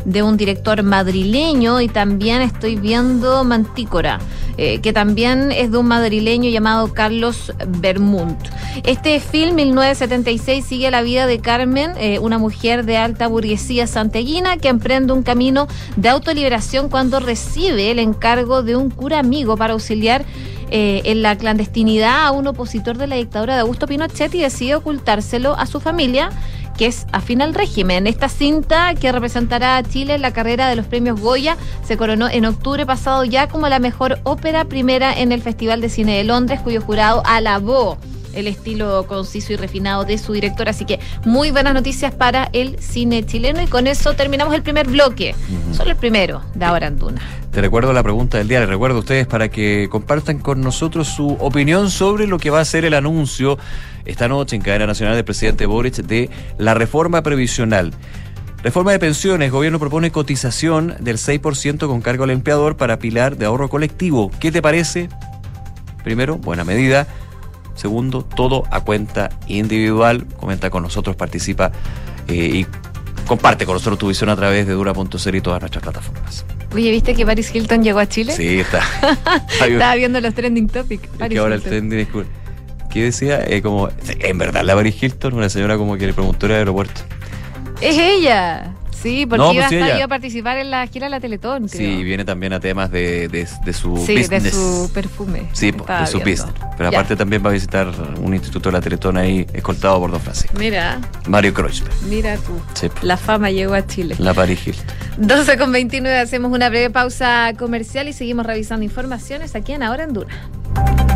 [0.05, 4.19] de un director madrileño y también estoy viendo Mantícora,
[4.57, 8.39] eh, que también es de un madrileño llamado Carlos Bermunt.
[8.85, 14.57] Este film, 1976, sigue la vida de Carmen, eh, una mujer de alta burguesía santeguina
[14.57, 19.75] que emprende un camino de autoliberación cuando recibe el encargo de un cura amigo para
[19.75, 20.25] auxiliar
[20.73, 24.77] eh, en la clandestinidad a un opositor de la dictadura de Augusto Pinochet y decide
[24.77, 26.31] ocultárselo a su familia
[26.81, 28.07] que es afín al régimen.
[28.07, 32.27] Esta cinta que representará a Chile en la carrera de los premios Goya se coronó
[32.27, 36.25] en octubre pasado ya como la mejor ópera primera en el Festival de Cine de
[36.25, 37.99] Londres, cuyo jurado alabó
[38.35, 40.69] el estilo conciso y refinado de su director.
[40.69, 44.87] Así que muy buenas noticias para el cine chileno y con eso terminamos el primer
[44.87, 45.35] bloque.
[45.73, 47.21] Solo el primero de ahora en Duna.
[47.51, 51.09] Te recuerdo la pregunta del día, les recuerdo a ustedes para que compartan con nosotros
[51.09, 53.59] su opinión sobre lo que va a ser el anuncio
[54.05, 57.93] esta noche en cadena nacional del presidente Boric de la reforma previsional.
[58.63, 63.47] Reforma de pensiones, gobierno propone cotización del 6% con cargo al empleador para pilar de
[63.47, 64.31] ahorro colectivo.
[64.39, 65.09] ¿Qué te parece?
[66.05, 67.09] Primero, buena medida.
[67.81, 70.27] Segundo, todo a cuenta individual.
[70.39, 71.73] Comenta con nosotros, participa
[72.29, 72.67] eh, y
[73.27, 76.45] comparte con nosotros tu visión a través de Dura.cero y todas nuestras plataformas.
[76.75, 78.35] Oye, ¿viste que Paris Hilton llegó a Chile?
[78.37, 78.83] Sí, está.
[79.67, 81.09] Estaba viendo los trending topics.
[81.27, 82.27] que ahora el trending es cool.
[82.91, 83.43] ¿Qué decía?
[83.47, 87.01] Eh, como, en verdad, la Paris Hilton, una señora como que le preguntó el aeropuerto.
[87.81, 88.75] Es ella.
[89.03, 91.11] Sí, porque No, iba, pues sí, a estar- iba a participar en la gira de
[91.11, 91.69] la Teletón.
[91.69, 95.45] Sí, viene también a temas de, de, de su Sí, de su perfume.
[95.53, 96.47] Sí, de su business.
[96.77, 96.99] Pero Ya.
[96.99, 97.89] aparte también va a visitar
[98.21, 100.55] un instituto de la Teletón ahí escoltado por Don Francisco.
[100.59, 101.93] Mira, Mario Kreuzberg.
[102.09, 102.53] mira tú.
[102.75, 102.89] Sí.
[103.03, 104.15] La fama llegó a Chile.
[104.19, 104.85] La Paris Hilton.
[105.19, 110.05] 12 con 29, hacemos una breve pausa comercial y seguimos revisando informaciones aquí en Ahora
[110.05, 111.10] en Duna.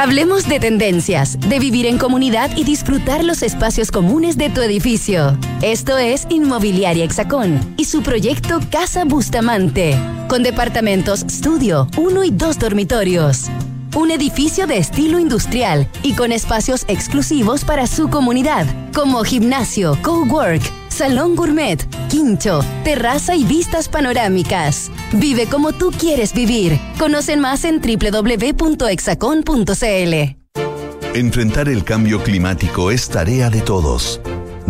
[0.00, 5.36] Hablemos de tendencias, de vivir en comunidad y disfrutar los espacios comunes de tu edificio.
[5.60, 9.94] Esto es Inmobiliaria Hexacón y su proyecto Casa Bustamante,
[10.26, 13.50] con departamentos estudio, uno y dos dormitorios.
[13.94, 20.62] Un edificio de estilo industrial y con espacios exclusivos para su comunidad, como gimnasio, cowork,
[20.88, 24.92] salón gourmet, quincho, terraza y vistas panorámicas.
[25.12, 26.78] Vive como tú quieres vivir.
[26.98, 29.16] Conocen más en www.exacon.cl.
[31.12, 34.20] Enfrentar el cambio climático es tarea de todos.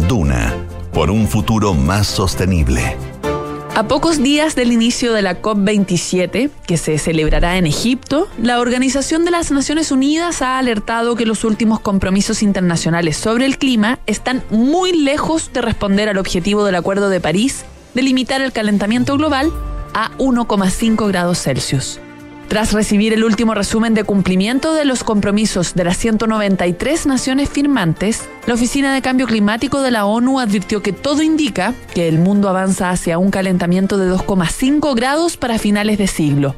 [0.09, 0.55] Duna,
[0.95, 2.97] por un futuro más sostenible.
[3.81, 9.25] A pocos días del inicio de la COP27, que se celebrará en Egipto, la Organización
[9.25, 14.43] de las Naciones Unidas ha alertado que los últimos compromisos internacionales sobre el clima están
[14.51, 17.65] muy lejos de responder al objetivo del Acuerdo de París
[17.95, 19.51] de limitar el calentamiento global
[19.95, 22.01] a 1,5 grados Celsius.
[22.51, 28.29] Tras recibir el último resumen de cumplimiento de los compromisos de las 193 naciones firmantes,
[28.45, 32.49] la Oficina de Cambio Climático de la ONU advirtió que todo indica que el mundo
[32.49, 36.57] avanza hacia un calentamiento de 2,5 grados para finales de siglo.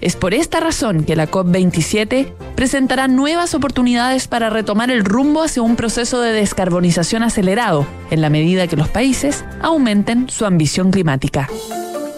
[0.00, 5.62] Es por esta razón que la COP27 presentará nuevas oportunidades para retomar el rumbo hacia
[5.62, 11.48] un proceso de descarbonización acelerado, en la medida que los países aumenten su ambición climática.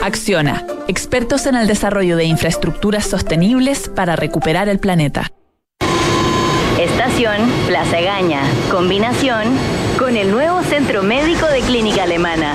[0.02, 5.30] Acciona, expertos en el desarrollo de infraestructuras sostenibles para recuperar el planeta.
[6.78, 8.42] Estación Plaza Gaña.
[8.70, 9.44] Combinación
[9.98, 12.54] con el nuevo Centro Médico de Clínica Alemana.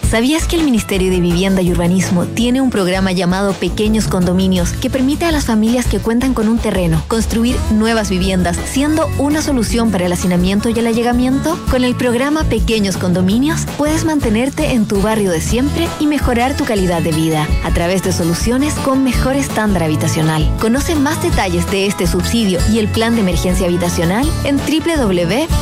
[0.11, 4.89] ¿sabías que el Ministerio de Vivienda y Urbanismo tiene un programa llamado Pequeños Condominios que
[4.89, 9.89] permite a las familias que cuentan con un terreno construir nuevas viviendas, siendo una solución
[9.89, 11.57] para el hacinamiento y el allegamiento?
[11.71, 16.65] Con el programa Pequeños Condominios puedes mantenerte en tu barrio de siempre y mejorar tu
[16.65, 20.53] calidad de vida a través de soluciones con mejor estándar habitacional.
[20.59, 25.61] Conoce más detalles de este subsidio y el plan de emergencia habitacional en www.mimbu.cl.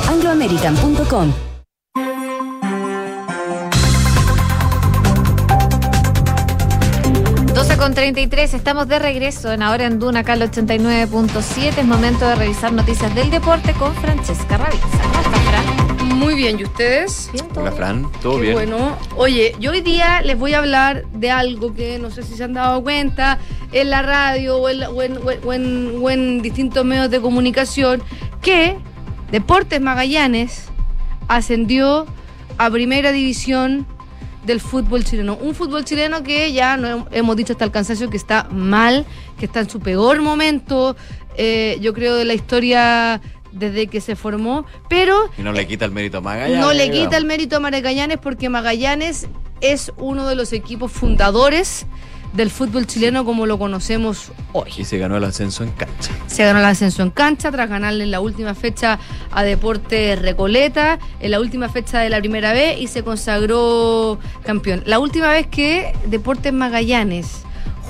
[0.00, 1.32] chile.angloamerican.com.
[7.78, 11.78] con 33, estamos de regreso en Ahora en Duna, acá al 89.7.
[11.78, 14.86] Es momento de revisar noticias del deporte con Francesca Ravizza.
[15.02, 16.18] ¿Cómo estás, Fran?
[16.18, 17.28] Muy bien, ¿y ustedes?
[17.32, 17.76] Bien, todo Hola, bien.
[17.82, 18.12] Fran.
[18.22, 18.54] ¿Todo Qué bien?
[18.54, 18.96] bueno.
[19.16, 22.44] Oye, yo hoy día les voy a hablar de algo que no sé si se
[22.44, 23.38] han dado cuenta
[23.72, 27.10] en la radio o en, o en- o en- o en- o en distintos medios
[27.10, 28.00] de comunicación,
[28.42, 28.76] que
[29.32, 30.66] Deportes Magallanes
[31.26, 32.06] ascendió
[32.58, 33.86] a primera división
[34.44, 35.38] del fútbol chileno.
[35.40, 39.06] Un fútbol chileno que ya no hemos dicho hasta el cansancio que está mal,
[39.38, 40.96] que está en su peor momento,
[41.36, 45.84] eh, yo creo, de la historia desde que se formó, pero Y no le quita
[45.86, 46.58] el mérito a Magallanes.
[46.58, 47.16] no le quita digamos.
[47.16, 49.28] el mérito a Magallanes porque Magallanes
[49.62, 51.86] es uno de los equipos fundadores
[52.32, 54.70] del fútbol chileno como lo conocemos hoy.
[54.78, 56.10] Y se ganó el ascenso en cancha.
[56.26, 58.98] Se ganó el ascenso en cancha tras ganarle en la última fecha
[59.30, 64.82] a Deportes Recoleta, en la última fecha de la primera vez y se consagró campeón.
[64.86, 67.42] La última vez que Deportes Magallanes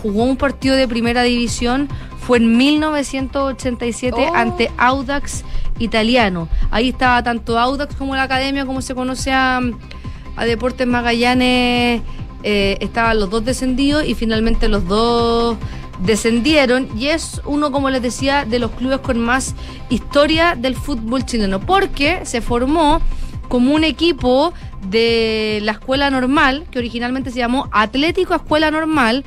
[0.03, 1.89] jugó un partido de primera división
[2.27, 4.35] fue en 1987 Oh.
[4.35, 5.45] ante Audax
[5.79, 6.49] Italiano.
[6.71, 9.61] Ahí estaba tanto Audax como la academia, como se conoce a,
[10.37, 12.03] a Deportes Magallanes,
[12.43, 15.57] eh, estaban los dos descendidos y finalmente los dos
[16.01, 16.89] descendieron.
[16.99, 19.55] Y es uno, como les decía, de los clubes con más
[19.89, 23.01] historia del fútbol chileno, porque se formó
[23.49, 24.53] como un equipo
[24.89, 29.25] de la escuela normal, que originalmente se llamó Atlético Escuela Normal,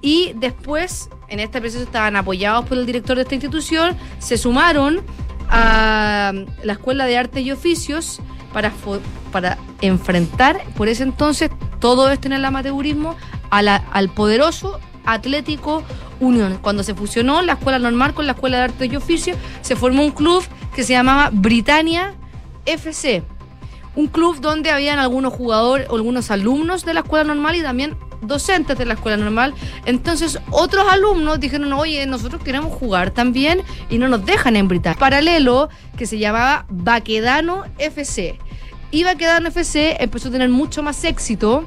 [0.00, 5.00] y después, en este proceso estaban apoyados por el director de esta institución, se sumaron
[5.48, 8.20] a la Escuela de Artes y Oficios
[8.52, 8.72] para,
[9.28, 11.50] para enfrentar, por ese entonces,
[11.80, 13.16] todo esto en el amateurismo,
[13.50, 15.82] al poderoso Atlético
[16.20, 16.58] Unión.
[16.60, 20.04] Cuando se fusionó la Escuela Normal con la Escuela de Artes y Oficios, se formó
[20.04, 22.14] un club que se llamaba Britannia
[22.66, 23.22] FC
[23.98, 28.78] un club donde habían algunos jugadores, algunos alumnos de la escuela normal y también docentes
[28.78, 29.54] de la escuela normal.
[29.86, 35.00] Entonces otros alumnos dijeron, oye, nosotros queremos jugar también y no nos dejan en Britannia.
[35.00, 38.38] Paralelo que se llamaba Baquedano FC.
[38.90, 41.64] Y Baquedano FC empezó a tener mucho más éxito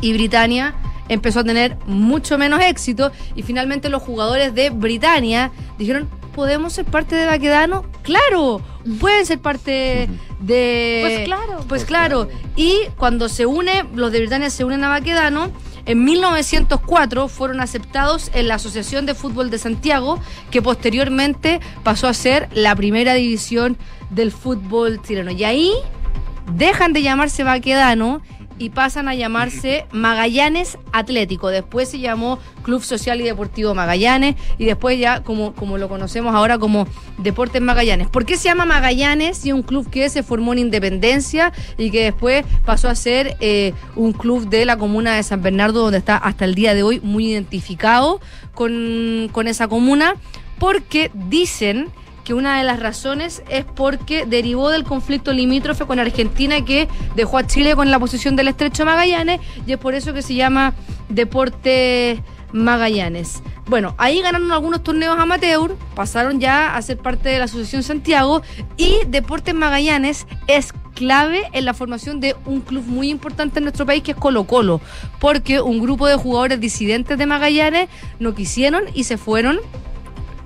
[0.00, 0.74] y Britannia
[1.08, 6.84] empezó a tener mucho menos éxito y finalmente los jugadores de Britannia dijeron, ¿podemos ser
[6.84, 7.84] parte de Baquedano?
[8.02, 8.62] Claro,
[9.00, 10.08] pueden ser parte
[10.40, 11.00] de...
[11.02, 11.64] Pues claro.
[11.68, 12.28] Pues claro.
[12.56, 15.50] Y cuando se une, los de Britannia se unen a Baquedano,
[15.86, 20.20] en 1904 fueron aceptados en la Asociación de Fútbol de Santiago,
[20.50, 23.76] que posteriormente pasó a ser la primera división
[24.10, 25.30] del fútbol chileno.
[25.30, 25.72] Y ahí
[26.54, 28.22] dejan de llamarse Baquedano
[28.60, 31.48] y pasan a llamarse Magallanes Atlético.
[31.48, 36.34] Después se llamó Club Social y Deportivo Magallanes y después ya como, como lo conocemos
[36.34, 36.86] ahora como
[37.16, 38.08] Deportes Magallanes.
[38.08, 42.04] ¿Por qué se llama Magallanes y un club que se formó en Independencia y que
[42.04, 46.18] después pasó a ser eh, un club de la comuna de San Bernardo donde está
[46.18, 48.20] hasta el día de hoy muy identificado
[48.52, 50.16] con, con esa comuna?
[50.58, 51.88] Porque dicen
[52.30, 57.38] que una de las razones es porque derivó del conflicto limítrofe con Argentina que dejó
[57.38, 60.72] a Chile con la posición del estrecho Magallanes y es por eso que se llama
[61.08, 62.22] Deporte
[62.52, 63.42] Magallanes.
[63.66, 68.42] Bueno, ahí ganaron algunos torneos amateur, pasaron ya a ser parte de la Asociación Santiago
[68.76, 73.86] y Deportes Magallanes es clave en la formación de un club muy importante en nuestro
[73.86, 74.80] país que es Colo Colo,
[75.18, 77.88] porque un grupo de jugadores disidentes de Magallanes
[78.20, 79.58] no quisieron y se fueron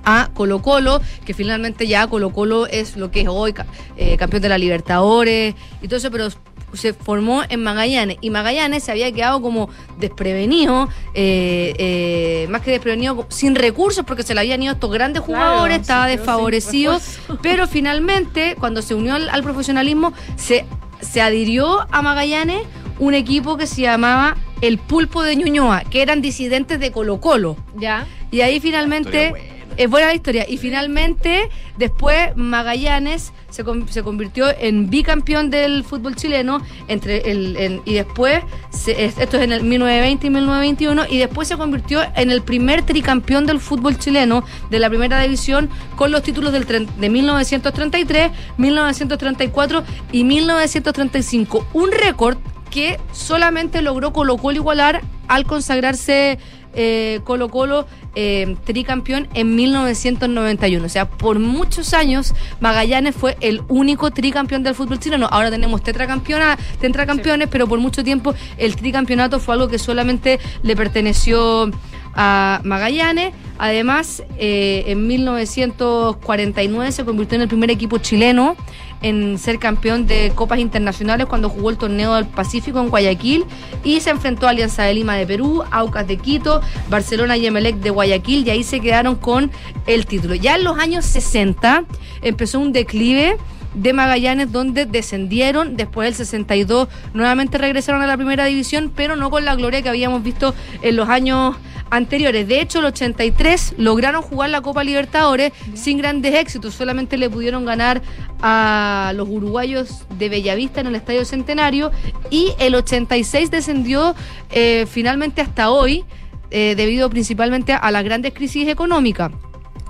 [0.05, 3.53] a Colo Colo, que finalmente ya Colo Colo es lo que es hoy,
[3.97, 6.29] eh, campeón de la Libertadores y todo eso, pero
[6.73, 12.71] se formó en Magallanes y Magallanes se había quedado como desprevenido, eh, eh, más que
[12.71, 16.99] desprevenido, sin recursos porque se le habían ido estos grandes jugadores, estaba desfavorecido,
[17.41, 20.65] pero finalmente cuando se unió al, al profesionalismo se,
[21.01, 22.61] se adhirió a Magallanes
[22.99, 27.57] un equipo que se llamaba el Pulpo de Ñuñoa, que eran disidentes de Colo Colo.
[27.75, 28.07] Ya.
[28.31, 29.33] Y ahí finalmente,
[29.77, 36.15] es buena la historia, y finalmente después Magallanes se, se convirtió en bicampeón del fútbol
[36.15, 41.57] chileno, entre el, y después, esto es en el 1920 y 1921, y después se
[41.57, 46.51] convirtió en el primer tricampeón del fútbol chileno de la primera división con los títulos
[46.53, 51.67] del de 1933, 1934 y 1935.
[51.73, 52.37] Un récord
[52.69, 56.37] que solamente logró Colo Colo igualar al consagrarse
[56.75, 60.85] eh, Colo Colo eh, tricampeón en 1991.
[60.85, 65.27] O sea, por muchos años Magallanes fue el único tricampeón del fútbol chileno.
[65.31, 71.71] Ahora tenemos tetracampeones, pero por mucho tiempo el tricampeonato fue algo que solamente le perteneció
[72.15, 73.33] a Magallanes.
[73.57, 78.55] Además, eh, en 1949 se convirtió en el primer equipo chileno
[79.01, 83.45] en ser campeón de copas internacionales cuando jugó el torneo del Pacífico en Guayaquil
[83.83, 87.75] y se enfrentó a Alianza de Lima de Perú, Aucas de Quito, Barcelona y Emelec
[87.77, 89.51] de Guayaquil y ahí se quedaron con
[89.85, 90.35] el título.
[90.35, 91.85] Ya en los años 60
[92.21, 93.37] empezó un declive
[93.75, 99.29] de Magallanes donde descendieron, después del 62 nuevamente regresaron a la primera división, pero no
[99.29, 101.55] con la gloria que habíamos visto en los años
[101.91, 102.47] anteriores.
[102.47, 107.63] De hecho, el 83 lograron jugar la Copa Libertadores sin grandes éxitos, solamente le pudieron
[107.65, 108.01] ganar
[108.41, 111.91] a los uruguayos de Bellavista en el Estadio Centenario
[112.29, 114.15] y el 86 descendió
[114.51, 116.03] eh, finalmente hasta hoy,
[116.51, 119.31] eh, debido principalmente a las grandes crisis económicas.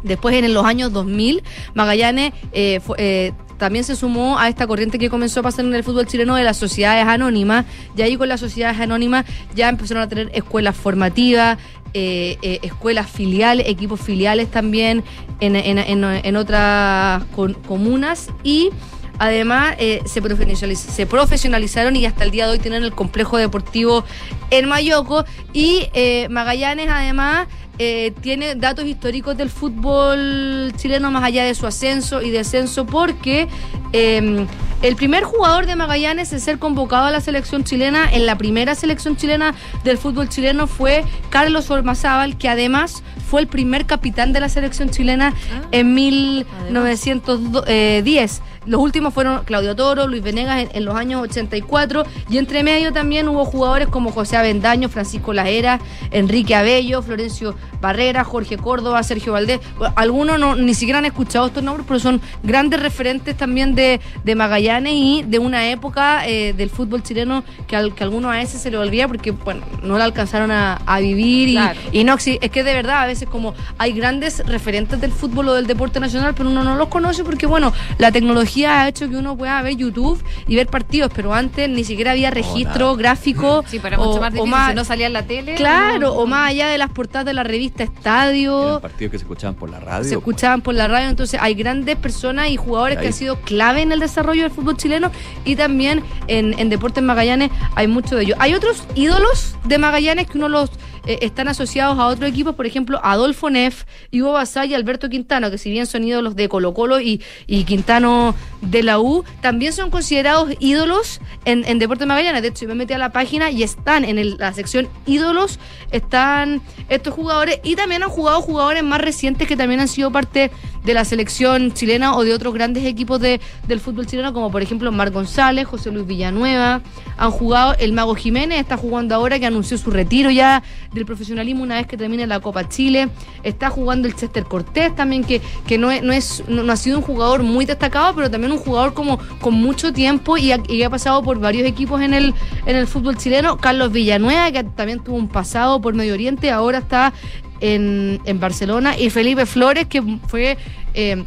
[0.03, 1.41] Después, en los años 2000,
[1.73, 5.73] Magallanes eh, fu- eh, también se sumó a esta corriente que comenzó a pasar en
[5.73, 7.65] el fútbol chileno de las sociedades anónimas.
[7.95, 9.25] Y ahí con las sociedades anónimas
[9.55, 11.57] ya empezaron a tener escuelas formativas,
[11.93, 15.03] eh, eh, escuelas filiales, equipos filiales también
[15.39, 17.23] en, en- en- otras
[17.67, 18.69] comunas y
[19.17, 23.37] además eh, se, profesionaliz- se profesionalizaron y hasta el día de hoy tienen el complejo
[23.37, 24.03] deportivo
[24.51, 27.47] en Mayoco y eh, Magallanes además
[27.77, 33.49] eh, tiene datos históricos del fútbol chileno más allá de su ascenso y descenso porque
[33.91, 34.45] eh,
[34.81, 38.75] el primer jugador de Magallanes en ser convocado a la selección chilena, en la primera
[38.75, 44.41] selección chilena del fútbol chileno fue Carlos Ormazábal, que además fue el primer capitán de
[44.41, 45.33] la selección chilena
[45.71, 48.41] en 1910.
[48.65, 52.91] Los últimos fueron Claudio Toro, Luis Venegas en, en los años 84 y entre medio
[52.93, 55.79] también hubo jugadores como José Avendaño, Francisco Lajera,
[56.11, 59.59] Enrique Abello, Florencio Barrera, Jorge Córdoba, Sergio Valdés.
[59.95, 64.35] Algunos no, ni siquiera han escuchado estos nombres, pero son grandes referentes también de, de
[64.35, 68.37] Magallanes y de una época eh, del fútbol chileno que, al, que a algunos a
[68.37, 71.79] veces se le olvida porque bueno, no la alcanzaron a, a vivir y, Claro.
[71.91, 75.53] y no, es que de verdad a veces como hay grandes referentes del fútbol o
[75.53, 79.17] del deporte nacional, pero uno no los conoce porque bueno, la tecnología ha hecho que
[79.17, 83.79] uno pueda ver YouTube y ver partidos, pero antes ni siquiera había registro gráfico Sí,
[83.81, 85.55] pero o, mucho más o más- si no salía en la tele.
[85.55, 88.79] claro, no- o más allá de las portadas de la revista Eran Estadio.
[88.81, 90.03] partidos que se escuchaban por la radio.
[90.07, 93.81] Se escuchaban por la radio, entonces hay grandes personas y jugadores que han sido clave
[93.81, 95.11] en el desarrollo del fútbol chileno
[95.43, 98.35] y también en, en Deportes Magallanes hay mucho de ello.
[98.39, 100.69] Hay otros ídolos de Magallanes que uno los
[101.05, 105.49] eh, están asociados a otros equipos, por ejemplo, Adolfo Neff, Hugo Basay y Alberto Quintano,
[105.51, 107.21] que si bien son ídolos de Colo Colo y,
[107.65, 112.41] Quintano de la U, también son considerados ídolos en, en Deportes Magallanes.
[112.41, 115.59] De hecho, yo me metí a la página y están en el- la sección ídolos,
[115.91, 120.51] están estos jugadores y también han jugado jugadores más recientes que también han sido parte
[120.85, 124.61] de la selección chilena o de otros grandes equipos de, del fútbol chileno, como por
[124.61, 126.81] ejemplo Mar González, José Luis Villanueva.
[127.17, 130.63] Han jugado el Mago Jiménez, está jugando ahora que anunció su retiro ya
[130.93, 133.09] del profesionalismo una vez que termine la Copa Chile.
[133.43, 136.99] Está jugando el Chester Cortés también, que, que no, es, no, es, no, ha sido
[136.99, 140.83] un jugador muy destacado, pero también un jugador como con mucho tiempo y ha, y
[140.83, 142.33] ha pasado por varios equipos en el,
[142.65, 143.57] en el fútbol chileno.
[143.57, 147.13] Carlos Villanueva, que también tuvo un pasado por Medio Oriente, ahora está
[147.61, 148.97] en, en Barcelona.
[148.97, 150.57] Y Felipe Flores, que fue...
[150.93, 151.23] eh,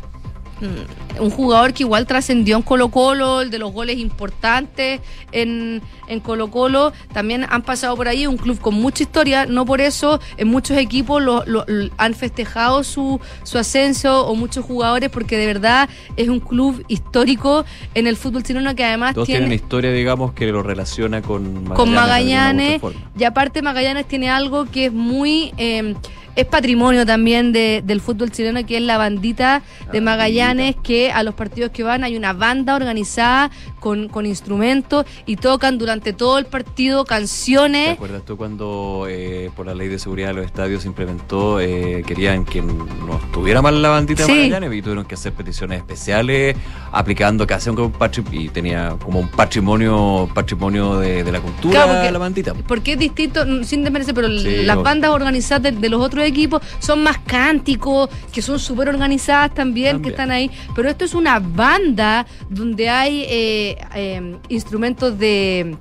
[1.21, 5.01] un jugador que igual trascendió en Colo Colo, el de los goles importantes
[5.33, 9.65] en, en Colo Colo, también han pasado por ahí, un club con mucha historia, no
[9.65, 14.65] por eso en muchos equipos lo, lo- lo- han festejado su, su ascenso o muchos
[14.65, 19.27] jugadores porque de verdad es un club histórico en el fútbol chileno que además Todos
[19.27, 21.77] tiene tienen historia, digamos, que lo relaciona con Magallanes.
[21.77, 22.83] con Magallanes.
[23.19, 25.95] y aparte Magallanes tiene algo que es muy eh,
[26.39, 29.63] es patrimonio también de- del fútbol chileno que es la bandita
[29.93, 34.25] de La Magallanes que a los partidos que van hay una banda organizada con, con
[34.27, 39.75] instrumentos y tocan durante todo el partido ¿Te canciones acuerdas tú cuando eh, por la
[39.75, 43.89] ley de seguridad de los estadios se implementó, eh, querían que no estuviera mal la
[43.91, 44.33] bandita Sí.
[44.33, 46.57] de Magallanes y tuvieron que hacer peticiones especiales
[46.93, 51.93] aplicando como un patri- y tenía como un patrimonio patrimonio de, de la cultura Claro,
[51.99, 52.55] porque- la bandita.
[52.67, 56.63] porque es distinto, sin desmerecer, pero Sí, las bandas organizadas de, de los otros equipos
[56.79, 60.03] son más cánticos, que son súper organizadas también, También.
[60.03, 60.51] que están ahí.
[60.77, 65.77] Pero esto es una banda donde hay eh, eh, instrumentos de.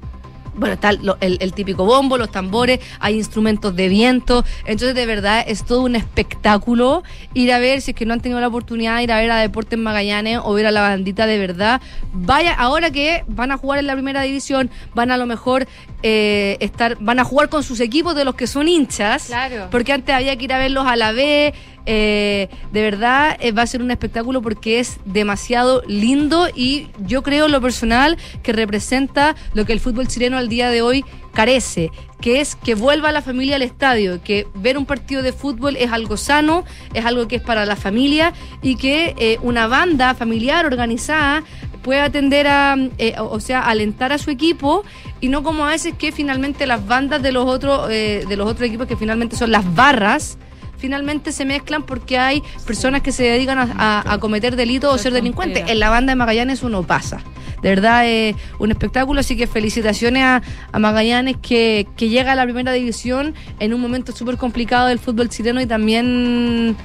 [0.57, 4.43] Bueno, está lo- el, el típico bombo, los tambores, hay instrumentos de viento.
[4.65, 7.03] Entonces, de verdad, es todo un espectáculo
[7.33, 9.31] ir a ver, si es que no han tenido la oportunidad de ir a ver
[9.31, 11.81] a Deportes Magallanes o ver a la bandita de verdad.
[12.13, 15.67] Vaya, ahora que van a jugar en la primera división, van a lo mejor
[16.03, 19.27] eh, estar, van a jugar con sus equipos de los que son hinchas.
[19.27, 19.67] Claro.
[19.71, 21.53] Porque antes había que ir a verlos a la B.
[21.87, 27.23] eh, de verdad eh, va a ser un espectáculo porque es demasiado lindo y yo
[27.23, 31.05] creo lo personal que representa lo que el fútbol chileno al día de hoy
[31.37, 35.75] carece, que es que vuelva la familia al estadio, que ver un partido de fútbol
[35.77, 36.65] es algo sano,
[36.95, 41.43] es algo que es para la familia y que eh, una banda familiar organizada
[41.83, 44.83] puede atender a, eh, o o sea, alentar a su equipo
[45.21, 48.47] y no como a veces que finalmente las bandas de los otros eh, de los
[48.49, 50.39] otros equipos que finalmente son las barras
[50.77, 54.97] finalmente se mezclan porque hay personas que se dedican a, a- a cometer delitos o
[54.97, 55.63] ser delincuentes.
[55.69, 57.19] En la banda de Magallanes eso no pasa.
[57.61, 62.35] De verdad es un espectáculo, así que felicitaciones a, a Magallanes que, que llega a
[62.35, 66.75] la primera división en un momento súper complicado del fútbol chileno y también,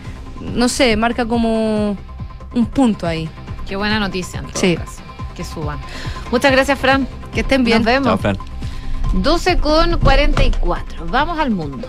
[0.41, 1.97] no sé, marca como
[2.55, 3.29] un punto ahí.
[3.69, 4.77] Qué buena noticia, en todo Sí.
[4.77, 5.03] caso,
[5.37, 5.79] Que suban.
[6.31, 7.07] Muchas gracias, Fran.
[7.35, 7.79] Que estén bien.
[7.79, 8.07] Nos vemos.
[8.09, 8.37] Chao, Fran.
[9.15, 11.07] 12 con 44.
[11.07, 11.87] Vamos al mundo.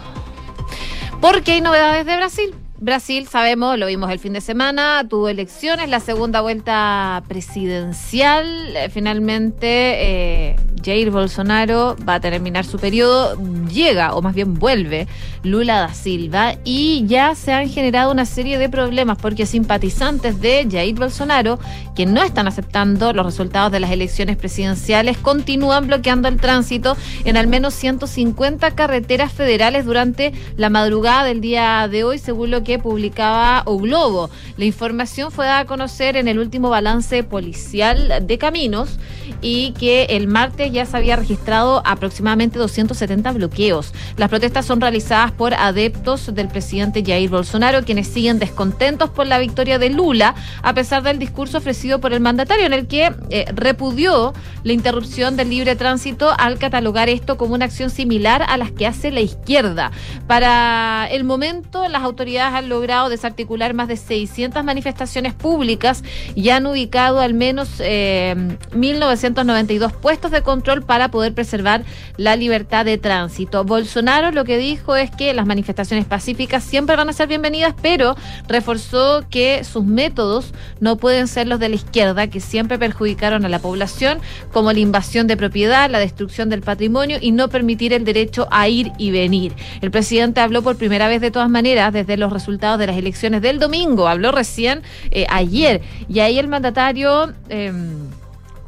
[1.24, 2.63] Porque hay novedades de Brasil.
[2.84, 8.76] Brasil, sabemos, lo vimos el fin de semana, tuvo elecciones, la segunda vuelta presidencial.
[8.76, 13.38] Eh, Finalmente, eh, Jair Bolsonaro va a terminar su periodo,
[13.70, 15.08] llega, o más bien vuelve,
[15.44, 20.68] Lula da Silva, y ya se han generado una serie de problemas porque simpatizantes de
[20.70, 21.60] Jair Bolsonaro,
[21.96, 27.38] que no están aceptando los resultados de las elecciones presidenciales, continúan bloqueando el tránsito en
[27.38, 32.73] al menos 150 carreteras federales durante la madrugada del día de hoy, según lo que
[32.80, 34.30] publicaba O Globo.
[34.58, 39.00] La información fue dada a conocer en el último balance policial de caminos
[39.42, 43.94] y que el martes ya se había registrado aproximadamente 270 bloqueos.
[44.18, 49.40] Las protestas son realizadas por adeptos del presidente Jair Bolsonaro, quienes siguen descontentos por la
[49.40, 53.46] victoria de Lula, a pesar del discurso ofrecido por el mandatario, en el que eh,
[53.54, 58.72] repudió la interrupción del libre tránsito al catalogar esto como una acción similar a las
[58.72, 59.92] que hace la izquierda.
[60.28, 66.04] Para el momento, las autoridades logrado desarticular más de 600 manifestaciones públicas
[66.36, 68.36] y han ubicado al menos eh,
[68.72, 71.84] 1.992 puestos de control para poder preservar
[72.18, 73.64] la libertad de tránsito.
[73.64, 78.16] Bolsonaro lo que dijo es que las manifestaciones pacíficas siempre van a ser bienvenidas, pero
[78.48, 83.50] reforzó que sus métodos no pueden ser los de la izquierda, que siempre perjudicaron a
[83.50, 84.20] la población,
[84.52, 88.68] como la invasión de propiedad, la destrucción del patrimonio y no permitir el derecho a
[88.68, 89.54] ir y venir.
[89.82, 93.42] El presidente habló por primera vez de todas maneras desde los resultados de las elecciones
[93.42, 94.82] del domingo, habló recién
[95.12, 97.34] eh, ayer, y ahí el mandatario...
[97.50, 97.72] Eh,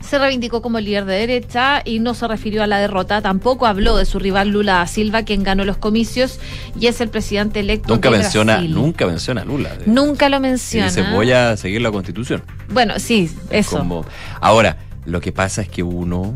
[0.01, 3.23] se reivindicó como líder de derecha y no se refirió a la derrota.
[3.23, 6.39] Tampoco habló de su rival Lula da Silva, quien ganó los comicios
[6.79, 7.91] y es el presidente electo.
[7.91, 8.73] Nunca de menciona, Brasil.
[8.75, 9.71] nunca menciona a Lula.
[9.87, 10.85] Nunca lo menciona.
[10.87, 12.43] dice, voy a seguir la constitución.
[12.69, 13.79] Bueno, sí, eso.
[13.79, 14.05] Como-
[14.41, 16.35] Ahora, lo que pasa es que uno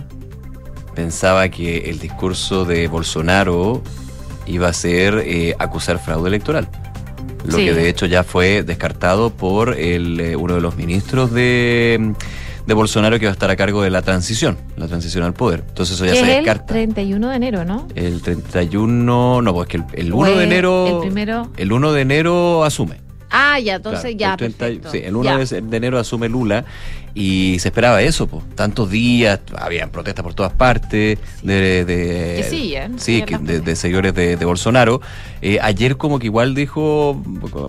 [0.95, 3.83] pensaba que el discurso de Bolsonaro
[4.47, 6.67] iba a ser eh, acusar fraude electoral.
[7.45, 7.65] Lo Sí.
[7.65, 12.13] que de hecho ya fue descartado por el, eh, uno de los ministros de,
[12.67, 15.63] de Bolsonaro que va a estar a cargo de la transición, la transición al poder.
[15.69, 16.65] Entonces eso ya se es el descarta.
[16.67, 17.87] 31 de enero, ¿no?
[17.95, 20.87] El 31, no, pues que el, el 1 de enero.
[20.95, 21.49] el primero.
[21.57, 22.97] El 1 de enero asume.
[23.31, 24.31] Ah, ya, entonces Claro, ya.
[24.31, 24.91] el 30 perfecto.
[24.91, 25.37] sí, el 1 Ya.
[25.37, 26.65] de, de enero asume Lula
[27.15, 28.43] y se esperaba eso, po.
[28.55, 33.75] tantos días, habían protestas por todas partes, de, de- Que siguen, sí, que de, de
[33.75, 35.01] seguidores de, de Bolsonaro.
[35.41, 37.21] Eh, ayer como que igual dijo,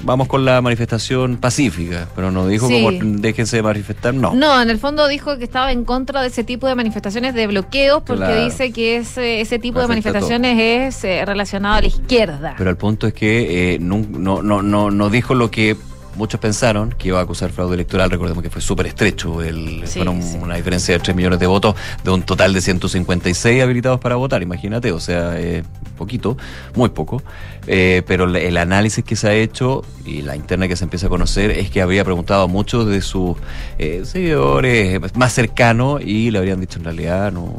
[0.04, 2.82] vamos con la manifestación pacífica, pero no dijo Sí.
[2.82, 4.34] como déjense de manifestar, no.
[4.34, 7.46] No, en el fondo dijo que estaba en contra de ese tipo de manifestaciones de
[7.46, 8.44] bloqueos porque Claro.
[8.44, 12.54] dice que ese, ese tipo de manifestaciones es eh, relacionado a la izquierda.
[12.58, 15.76] Pero el punto es que eh, no, no, no, no dijo lo que
[16.20, 18.10] muchos pensaron, que iba a acusar fraude electoral.
[18.10, 19.42] Recordemos que fue súper estrecho.
[19.42, 20.36] El, Sí, fueron sí.
[20.40, 24.42] una diferencia de 3 millones de votos de un total de 156 habilitados para votar.
[24.42, 25.64] Imagínate, o sea, eh,
[25.98, 26.36] poquito,
[26.76, 27.22] muy poco.
[27.66, 31.06] Eh, pero el- el análisis que se ha hecho y la interna que se empieza
[31.06, 33.36] a conocer es que habría preguntado a muchos de sus
[33.78, 37.56] eh, seguidores más cercanos y le habrían dicho en realidad no.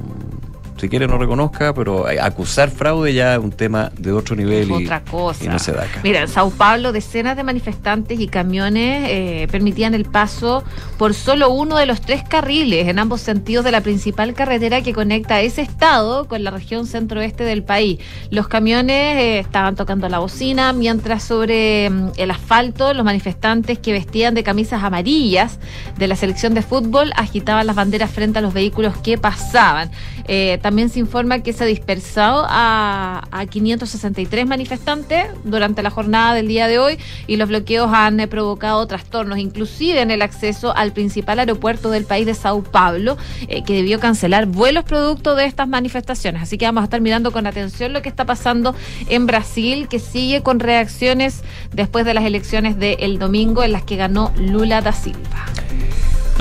[0.82, 4.68] Si quiere no reconozca, pero eh, acusar fraude ya es un tema de otro nivel
[4.68, 5.46] y, otra cosa.
[5.46, 6.00] y no se da acá.
[6.02, 10.64] Mira, en Sao Paulo decenas de manifestantes y camiones eh, permitían el paso
[10.98, 14.92] por solo uno de los tres carriles en ambos sentidos de la principal carretera que
[14.92, 18.00] conecta ese estado con la región centroeste del país.
[18.32, 23.92] Los camiones eh, estaban tocando la bocina, mientras sobre mm, el asfalto los manifestantes que
[23.92, 25.60] vestían de camisas amarillas
[26.00, 29.92] de la selección de fútbol agitaban las banderas frente a los vehículos que pasaban.
[30.28, 36.34] Eh, también se informa que se ha dispersado a, a 563 manifestantes durante la jornada
[36.34, 36.98] del día de hoy
[37.28, 42.06] y los bloqueos han eh, provocado trastornos, inclusive en el acceso al principal aeropuerto del
[42.06, 43.18] país de Sao Paulo,
[43.50, 46.42] eh, que debió cancelar vuelos producto de estas manifestaciones.
[46.42, 48.74] Así que vamos a estar mirando con atención lo que está pasando
[49.10, 51.42] en Brasil, que sigue con reacciones
[51.74, 55.48] después de las elecciones del domingo en las que ganó Lula da Silva.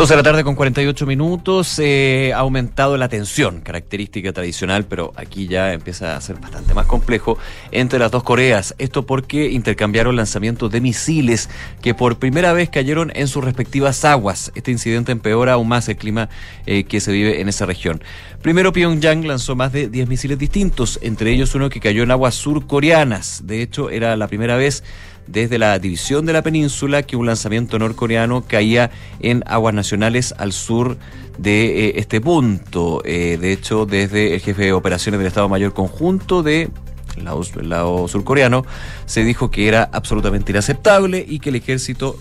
[0.00, 5.12] 12 de la tarde con 48 minutos, eh, ha aumentado la tensión, característica tradicional, pero
[5.14, 7.36] aquí ya empieza a ser bastante más complejo,
[7.70, 8.74] entre las dos Coreas.
[8.78, 11.50] Esto porque intercambiaron lanzamientos de misiles
[11.82, 14.52] que por primera vez cayeron en sus respectivas aguas.
[14.54, 16.30] Este incidente empeora aún más el clima
[16.64, 18.02] eh, que se vive en esa región.
[18.40, 22.36] Primero Pyongyang lanzó más de 10 misiles distintos, entre ellos uno que cayó en aguas
[22.36, 23.42] surcoreanas.
[23.44, 24.82] De hecho, era la primera vez
[25.30, 30.52] desde la división de la península que un lanzamiento norcoreano caía en aguas nacionales al
[30.52, 30.98] sur
[31.38, 33.02] de eh, este punto.
[33.04, 36.68] Eh, de hecho, desde el jefe de operaciones del Estado Mayor Conjunto de
[37.16, 38.64] el lado, lado surcoreano
[39.06, 42.16] se dijo que era absolutamente inaceptable y que el ejército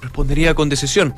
[0.00, 1.14] respondería con decisión.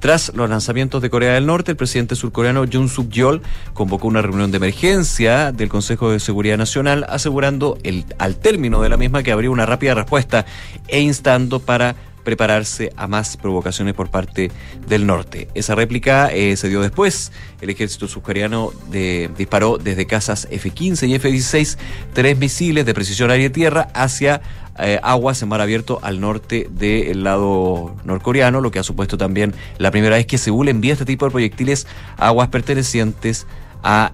[0.00, 3.42] Tras los lanzamientos de Corea del Norte, el presidente surcoreano Jun Suk Yeol
[3.74, 8.88] convocó una reunión de emergencia del Consejo de Seguridad Nacional, asegurando el, al término de
[8.88, 10.46] la misma que habría una rápida respuesta
[10.88, 14.50] e instando para prepararse a más provocaciones por parte
[14.86, 15.48] del norte.
[15.54, 17.32] Esa réplica eh, se dio después.
[17.60, 21.78] El ejército subcoreano de, disparó desde casas F-15 y F-16
[22.12, 24.40] tres misiles de precisión aire-tierra hacia
[24.78, 29.54] eh, aguas en mar abierto al norte del lado norcoreano, lo que ha supuesto también
[29.78, 33.50] la primera vez que Seúl envía este tipo de proyectiles a aguas pertenecientes a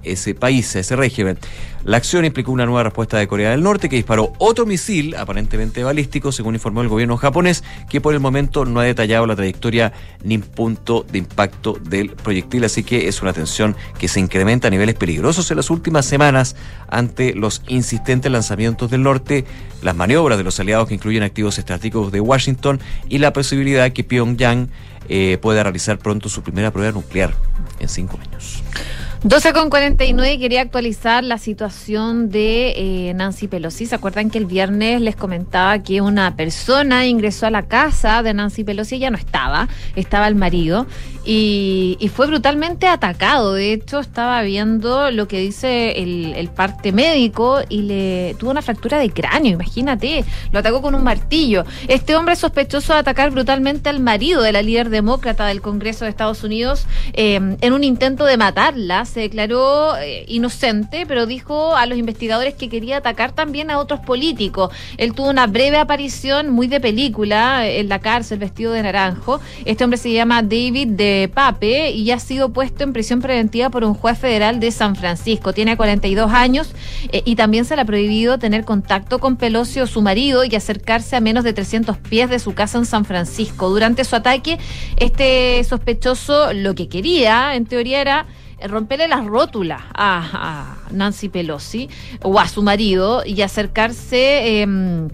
[0.02, 1.38] ese país, a ese régimen.
[1.86, 5.84] La acción implicó una nueva respuesta de Corea del Norte que disparó otro misil, aparentemente
[5.84, 9.92] balístico, según informó el gobierno japonés, que por el momento no ha detallado la trayectoria
[10.24, 14.70] ni punto de impacto del proyectil, así que es una tensión que se incrementa a
[14.72, 16.56] niveles peligrosos en las últimas semanas
[16.88, 19.44] ante los insistentes lanzamientos del norte,
[19.80, 24.02] las maniobras de los aliados que incluyen activos estratégicos de Washington y la posibilidad que
[24.02, 24.70] Pyongyang
[25.08, 27.32] eh, pueda realizar pronto su primera prueba nuclear
[27.78, 28.64] en cinco años.
[29.22, 33.86] 12 con 49 quería actualizar la situación de eh, Nancy Pelosi.
[33.86, 38.34] ¿Se acuerdan que el viernes les comentaba que una persona ingresó a la casa de
[38.34, 38.96] Nancy Pelosi?
[38.96, 40.86] Ella no estaba, estaba el marido
[41.24, 43.54] y, fue brutalmente atacado.
[43.54, 48.98] De hecho, estaba viendo lo que dice el, parte médico y le tuvo una fractura
[48.98, 50.24] de cráneo, imagínate.
[50.52, 51.64] Lo atacó con un martillo.
[51.88, 56.10] Este hombre sospechoso de atacar brutalmente al marido de la líder demócrata del Congreso de
[56.10, 61.86] Estados Unidos eh, en un intento de matarla se declaró eh, inocente, pero dijo a
[61.86, 64.72] los investigadores que quería atacar también a otros políticos.
[64.96, 69.40] Él tuvo una breve aparición muy de película eh, en la cárcel vestido de naranjo.
[69.64, 73.84] Este hombre se llama David de Pape y ha sido puesto en prisión preventiva por
[73.84, 75.52] un juez federal de San Francisco.
[75.52, 76.70] Tiene 42 años
[77.12, 80.54] eh, y también se le ha prohibido tener contacto con Pelosi o su marido y
[80.54, 83.68] acercarse a menos de 300 pies de su casa en San Francisco.
[83.68, 84.58] Durante su ataque,
[84.96, 88.26] este sospechoso lo que quería, en teoría, era
[88.62, 91.88] romperle las rótulas a, Nancy Pelosi
[92.22, 95.08] o a su marido y acercarse em,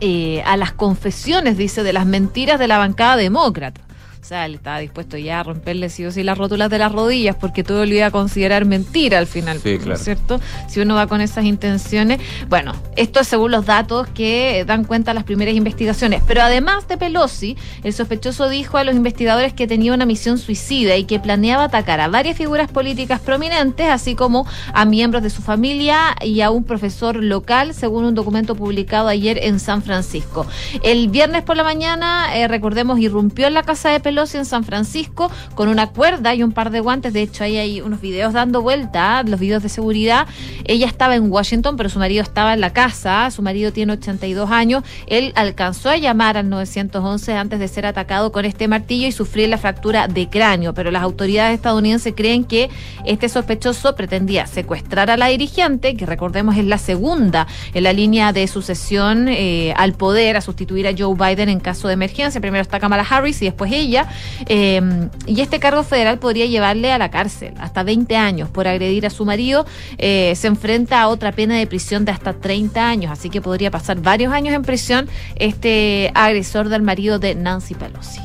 [0.00, 3.80] eh, a las confesiones, dice, de las mentiras de la bancada demócrata.
[4.22, 6.92] O sea, él estaba dispuesto ya a romperle sí o sí las rótulas de las
[6.92, 10.40] rodillas porque todo lo iba a considerar mentira al final, ¿no es cierto?
[10.68, 12.20] Si uno va con esas intenciones.
[12.48, 16.22] Bueno, esto es según los datos que dan cuenta las primeras investigaciones.
[16.24, 20.96] Pero además de Pelosi, el sospechoso dijo a los investigadores que tenía una misión suicida
[20.96, 25.42] y que planeaba atacar a varias figuras políticas prominentes, así como a miembros de su
[25.42, 30.46] familia y a un profesor local, según un documento publicado ayer en San Francisco.
[30.84, 34.62] El viernes por la mañana, eh, recordemos, irrumpió en la casa de Pelosi en San
[34.62, 37.14] Francisco con una cuerda y un par de guantes.
[37.14, 40.26] De hecho, ahí hay unos videos dando vuelta, los videos de seguridad.
[40.64, 43.30] Ella estaba en Washington, pero su marido estaba en la casa.
[43.30, 44.84] Su marido tiene 82 años.
[45.06, 49.48] Él alcanzó a llamar al 911 antes de ser atacado con este martillo y sufrir
[49.48, 50.74] la fractura de cráneo.
[50.74, 52.68] Pero las autoridades estadounidenses creen que
[53.06, 58.32] este sospechoso pretendía secuestrar a la dirigente, que recordemos es la segunda en la línea
[58.32, 62.40] de sucesión eh, al poder, a sustituir a Joe Biden en caso de emergencia.
[62.40, 64.01] Primero está Kamala Harris y después ella.
[64.46, 69.06] Em, y este cargo federal podría llevarle a la cárcel hasta 20 años por agredir
[69.06, 69.66] a su marido.
[69.98, 73.70] Eh, se enfrenta a otra pena de prisión de hasta 30 años, así que podría
[73.70, 78.20] pasar varios años en prisión este agresor del marido de Nancy Pelosi.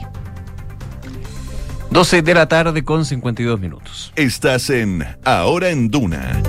[1.90, 4.12] 12 de la tarde con 52 minutos.
[4.16, 6.42] Estás en Ahora en Duna.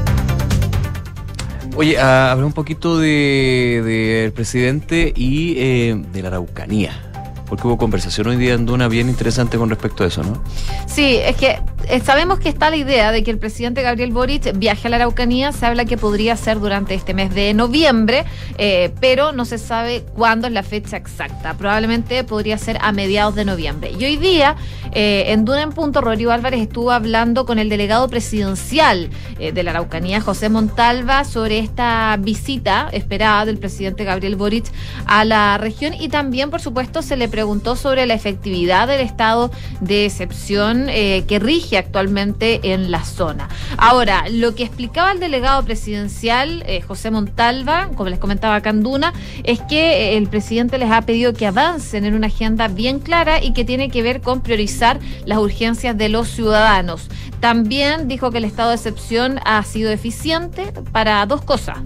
[1.77, 7.08] Oye, a hablar un poquito del de, presidente y eh, de la Araucanía
[7.49, 10.43] porque hubo conversación hoy día en Duna bien interesante con respecto a eso, ¿no?
[10.87, 14.57] Sí, es que eh, sabemos que está la idea de que el presidente Gabriel Boric
[14.59, 18.25] viaje a la Araucanía, se habla que podría ser durante este mes de noviembre,
[18.59, 23.35] eh, pero no se sabe cuándo es la fecha exacta, probablemente podría ser a mediados
[23.35, 23.93] de noviembre.
[23.99, 24.57] Y hoy día,
[24.93, 29.71] eh, en Duna en Punto, Rodrigo Álvarez estuvo hablando con el delegado presidencial de la
[29.71, 34.67] Araucanía, José Montalva, sobre esta visita esperada del presidente Gabriel Boric
[35.07, 39.53] a la región y también, por supuesto, se le preguntó sobre la efectividad del estado
[39.81, 43.49] de excepción eh, que rige actualmente en la zona.
[43.77, 49.13] Ahora, lo que explicaba el delegado presidencial, eh, José Montalva, como les comentaba Canduna,
[49.45, 53.41] es que eh, el presidente les ha pedido que avancen en una agenda bien clara
[53.41, 57.09] y que tiene que ver con priorizar las urgencias de los ciudadanos.
[57.41, 61.79] También dijo que el estado de excepción ha sido eficiente para dos cosas,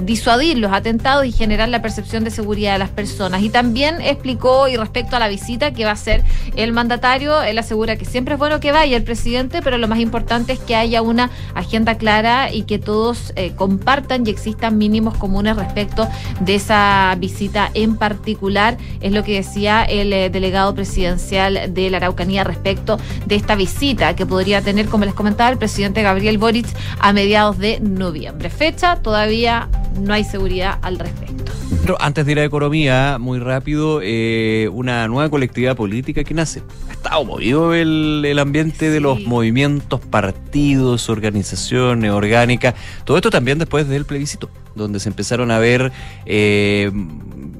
[0.00, 3.42] disuadir los atentados y generar la percepción de seguridad de las personas.
[3.42, 6.22] Y también explicó, y respecto a la visita que va a hacer
[6.56, 9.98] el mandatario, él asegura que siempre es bueno que vaya el presidente, pero lo más
[9.98, 15.16] importante es que haya una agenda clara y que todos eh, compartan y existan mínimos
[15.16, 16.06] comunes respecto
[16.40, 21.96] de esa visita en particular, es lo que decía el eh, delegado presidencial de la
[21.96, 26.66] Araucanía respecto de esta visita que podría tener como les comentaba, el presidente Gabriel Boric
[26.98, 28.50] a mediados de noviembre.
[28.50, 29.68] Fecha, todavía
[30.00, 31.52] no hay seguridad al respecto.
[31.82, 36.62] Pero antes de ir a economía, muy rápido, eh, una nueva colectividad política que nace.
[36.88, 42.74] Ha estado movido el, el ambiente de los movimientos, partidos, organizaciones orgánicas.
[43.04, 45.92] Todo esto también después del plebiscito, donde se empezaron a ver,
[46.26, 46.90] eh,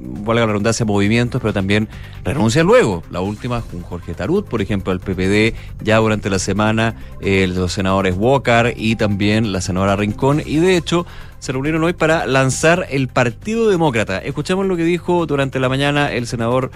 [0.08, 1.88] valga la redundancia, movimientos, pero también
[2.24, 3.02] renuncias luego.
[3.10, 7.72] La última con Jorge Tarut, por ejemplo, al PPD, ya durante la semana, eh, los
[7.72, 10.42] senadores Walker y también la senadora Rincón.
[10.44, 11.06] Y de hecho,
[11.38, 14.18] se reunieron hoy para lanzar el Partido Demócrata.
[14.18, 16.70] Escuchamos lo que dijo durante la mañana el senador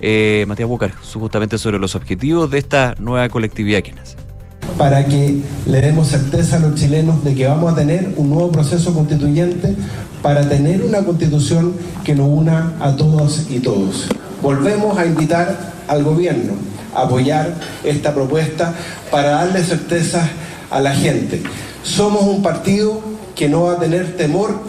[0.00, 4.27] eh, Matías Walker, justamente sobre los objetivos de esta nueva colectividad que nace.
[4.76, 8.50] Para que le demos certeza a los chilenos de que vamos a tener un nuevo
[8.52, 9.74] proceso constituyente
[10.22, 14.08] para tener una constitución que nos una a todos y todos.
[14.42, 16.52] Volvemos a invitar al gobierno
[16.94, 17.54] a apoyar
[17.84, 18.74] esta propuesta
[19.10, 20.28] para darle certeza
[20.70, 21.42] a la gente.
[21.82, 23.00] Somos un partido
[23.34, 24.60] que no va a tener temor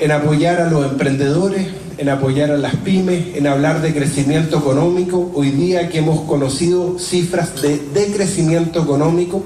[0.00, 5.30] en apoyar a los emprendedores, en apoyar a las pymes, en hablar de crecimiento económico.
[5.34, 9.42] Hoy día que hemos conocido cifras de decrecimiento económico,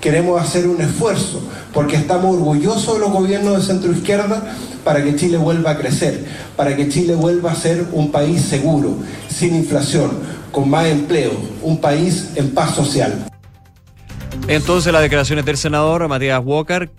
[0.00, 5.14] queremos hacer un esfuerzo porque estamos orgullosos de los gobiernos de centro izquierda para que
[5.16, 6.24] Chile vuelva a crecer,
[6.56, 8.96] para que Chile vuelva a ser un país seguro,
[9.28, 10.10] sin inflación,
[10.52, 11.32] con más empleo,
[11.62, 13.26] un país en paz social.
[14.48, 16.90] Entonces las declaraciones del senador Matías Walker,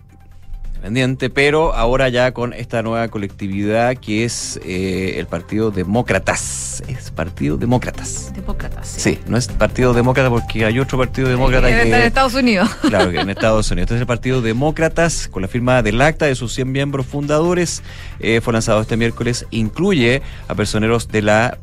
[0.81, 6.83] pendiente, pero ahora ya con esta nueva colectividad que es eh, el Partido Demócratas.
[6.87, 8.33] Es Partido Demócratas.
[8.35, 8.87] Demócratas.
[8.87, 12.05] Sí, no es Partido Demócrata porque hay otro Partido Demócrata En que...
[12.05, 12.69] Estados Unidos.
[12.81, 13.85] Claro, que en Estados Unidos.
[13.85, 17.83] Entonces el Partido Demócratas, con la firma del acta de sus 100 miembros fundadores,
[18.19, 19.45] eh, fue lanzado este miércoles.
[19.51, 21.57] Incluye a personeros de la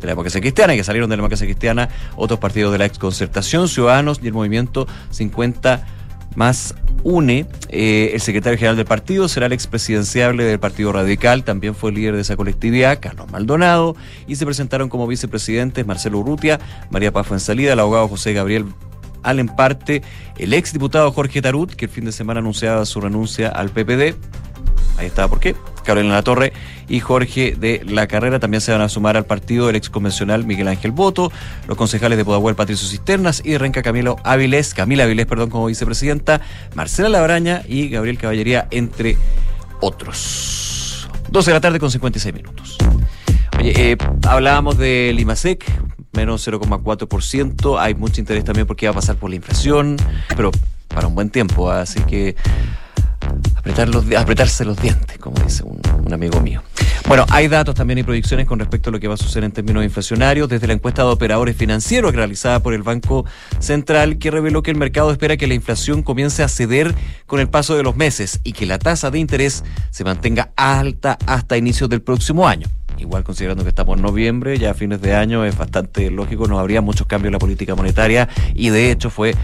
[0.00, 3.68] de la democracia cristiana, que salieron de la democracia cristiana, otros partidos de la exconcertación,
[3.68, 5.86] Ciudadanos y el movimiento 50
[6.34, 6.74] más
[7.04, 7.46] UNE.
[7.68, 12.14] Eh, el secretario general del partido será el expresidenciable del Partido Radical, también fue líder
[12.14, 16.60] de esa colectividad, Carlos Maldonado, y se presentaron como vicepresidentes Marcelo Urrutia,
[16.90, 18.66] María Paz Fuensalida, el abogado José Gabriel
[19.22, 20.02] Allen Parte,
[20.38, 24.16] el exdiputado Jorge Tarut, que el fin de semana anunciaba su renuncia al PPD.
[24.98, 25.54] Ahí está, ¿por qué?
[25.84, 26.52] Carolina La Torre
[26.88, 30.68] y Jorge de la Carrera también se van a sumar al partido del exconvencional Miguel
[30.68, 31.32] Ángel Boto,
[31.66, 35.66] los concejales de Pudahuel Patricio Cisternas y de Renca Camilo Áviles, Camila Áviles, perdón, como
[35.66, 36.40] vicepresidenta,
[36.74, 39.16] Marcela Labraña y Gabriel Caballería, entre
[39.80, 41.08] otros.
[41.30, 42.76] 12 de la tarde con 56 minutos.
[43.58, 45.64] Oye, eh, hablábamos del IMASEC,
[46.12, 47.78] menos 0,4%.
[47.80, 49.96] Hay mucho interés también porque va a pasar por la inflación,
[50.36, 50.50] pero
[50.88, 51.70] para un buen tiempo.
[51.70, 52.36] Así que
[53.54, 56.62] apretar los, apretarse los dientes, como dice un, un amigo mío.
[57.08, 59.52] Bueno, hay datos también y proyecciones con respecto a lo que va a suceder en
[59.52, 63.24] términos inflacionarios, desde la encuesta de operadores financieros realizada por el Banco
[63.58, 66.94] Central, que reveló que el mercado espera que la inflación comience a ceder
[67.26, 71.18] con el paso de los meses y que la tasa de interés se mantenga alta
[71.26, 72.68] hasta inicios del próximo año.
[72.98, 76.58] Igual considerando que estamos en noviembre, ya a fines de año es bastante lógico, no
[76.58, 79.34] habría muchos cambios en la política monetaria y de hecho fue,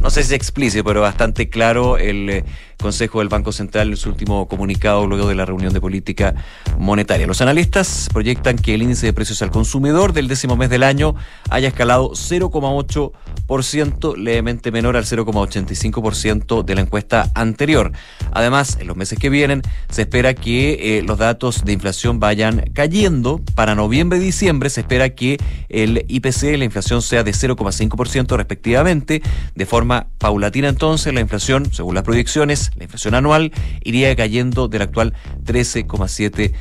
[0.00, 2.44] no sé si explícito, pero bastante claro el eh,
[2.80, 6.34] Consejo del Banco Central en su último comunicado luego de la reunión de política
[6.78, 7.26] monetaria.
[7.26, 11.14] Los analistas proyectan que el índice de precios al consumidor del décimo mes del año
[11.48, 17.92] haya escalado 0,8%, levemente menor al 0,85% de la encuesta anterior.
[18.32, 22.70] Además, en los meses que vienen se espera que eh, los datos de inflación vayan
[22.74, 23.40] cayendo.
[23.54, 29.22] Para noviembre y diciembre se espera que el IPC, la inflación, sea de 0,5% respectivamente.
[29.54, 29.73] De forma
[30.18, 33.52] paulatina entonces, la inflación, según las proyecciones, la inflación anual
[33.82, 35.14] iría cayendo del actual
[35.44, 36.54] 13,7%.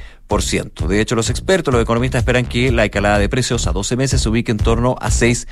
[0.88, 4.20] De hecho, los expertos, los economistas esperan que la escalada de precios a 12 meses
[4.20, 5.46] se ubique en torno a 6%.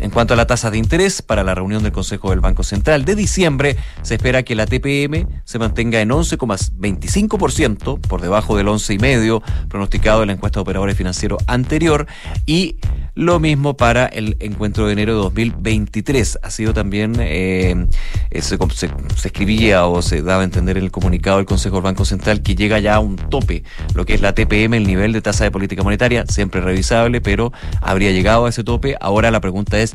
[0.00, 3.04] En cuanto a la tasa de interés, para la reunión del Consejo del Banco Central
[3.04, 9.40] de diciembre, se espera que la TPM se mantenga en 11,25%, por debajo del 11,5%
[9.68, 12.08] pronosticado en la encuesta de operadores financieros anterior,
[12.46, 12.78] y
[13.20, 16.38] lo mismo para el encuentro de enero de 2023.
[16.42, 17.86] Ha sido también, eh,
[18.30, 18.56] eh, se,
[19.24, 22.54] escribía o se daba a entender en el comunicado del Consejo del Banco Central que
[22.54, 23.62] llega ya a un tope,
[23.94, 27.52] lo que es la TPM, el nivel de tasa de política monetaria, siempre revisable, pero
[27.82, 28.96] habría llegado a ese tope.
[29.02, 29.94] Ahora la pregunta es,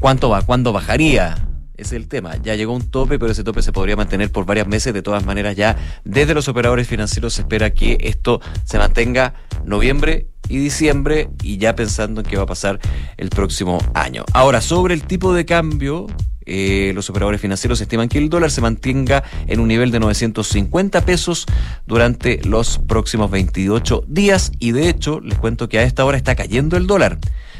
[0.00, 0.42] ¿cuánto va?
[0.42, 1.36] ¿Cuándo bajaría?
[1.76, 2.36] Es el tema.
[2.42, 4.92] Ya llegó un tope, pero ese tope se podría mantener por varios meses.
[4.92, 9.34] De todas maneras, ya desde los operadores financieros se espera que esto se mantenga
[9.64, 12.80] noviembre y diciembre y ya pensando en qué va a pasar
[13.16, 14.24] el próximo año.
[14.32, 16.06] Ahora, sobre el tipo de cambio,
[16.46, 21.04] eh, los operadores financieros estiman que el dólar se mantenga en un nivel de 950
[21.04, 21.46] pesos
[21.86, 26.34] durante los próximos 28 días y de hecho les cuento que a esta hora está
[26.34, 27.18] cayendo el dólar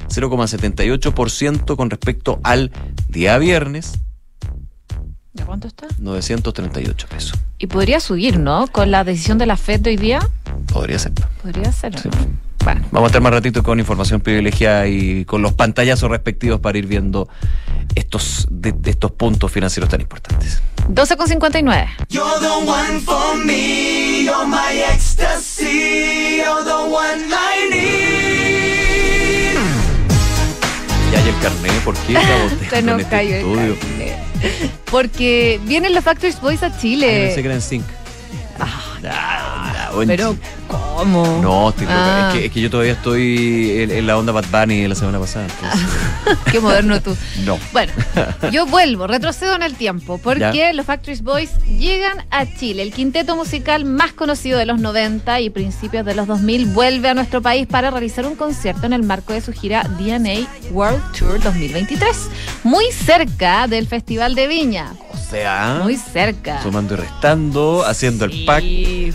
[0.08, 2.72] 0,78% con respecto al
[3.08, 4.00] día viernes
[5.32, 5.86] ¿De cuánto está?
[5.98, 7.38] 938 pesos.
[7.58, 8.66] Y podría subir, ¿no?
[8.66, 10.28] Con la decisión de la FED de hoy día.
[10.72, 11.12] Podría ser.
[11.40, 11.96] Podría ser.
[11.98, 12.08] Sí.
[12.64, 12.82] Bueno.
[12.90, 16.86] Vamos a estar más ratito con información privilegiada y con los pantallazos respectivos para ir
[16.86, 17.28] viendo
[17.94, 20.62] estos, de, de estos puntos financieros tan importantes.
[20.88, 21.88] 12,59.
[22.08, 28.00] You're the one for me, you're my ecstasy, you're the one I need.
[31.12, 32.14] Ya hay el carnet, ¿por qué
[32.70, 34.18] Se nos en este cayó el carnet.
[34.90, 37.32] Porque vienen los Factory Boys a Ay, Chile.
[37.34, 37.84] era en Sync.
[38.58, 40.10] Ah, bueno.
[40.10, 40.36] Pero,
[40.70, 41.40] ¿cómo?
[41.42, 41.86] No, estoy.
[41.90, 42.30] Ah.
[42.32, 44.94] Es, que, es que yo todavía estoy en, en la onda Bad Bunny de la
[44.94, 45.46] semana pasada.
[45.46, 47.16] entonces, Qué moderno tú.
[47.44, 47.58] no.
[47.72, 47.92] Bueno,
[48.52, 50.72] yo vuelvo, retrocedo en el tiempo, porque Ya.
[50.72, 52.82] los Factory Boys llegan a Chile.
[52.82, 57.14] El quinteto musical más conocido de los 90 y principios de los 2000 vuelve a
[57.14, 61.40] nuestro país para realizar un concierto en el marco de su gira DNA World Tour
[61.42, 62.28] 2023,
[62.64, 64.92] muy cerca del Festival de Viña.
[65.12, 66.60] O sea, Muy cerca.
[66.60, 68.64] sumando y restando, haciendo Sí, el pack,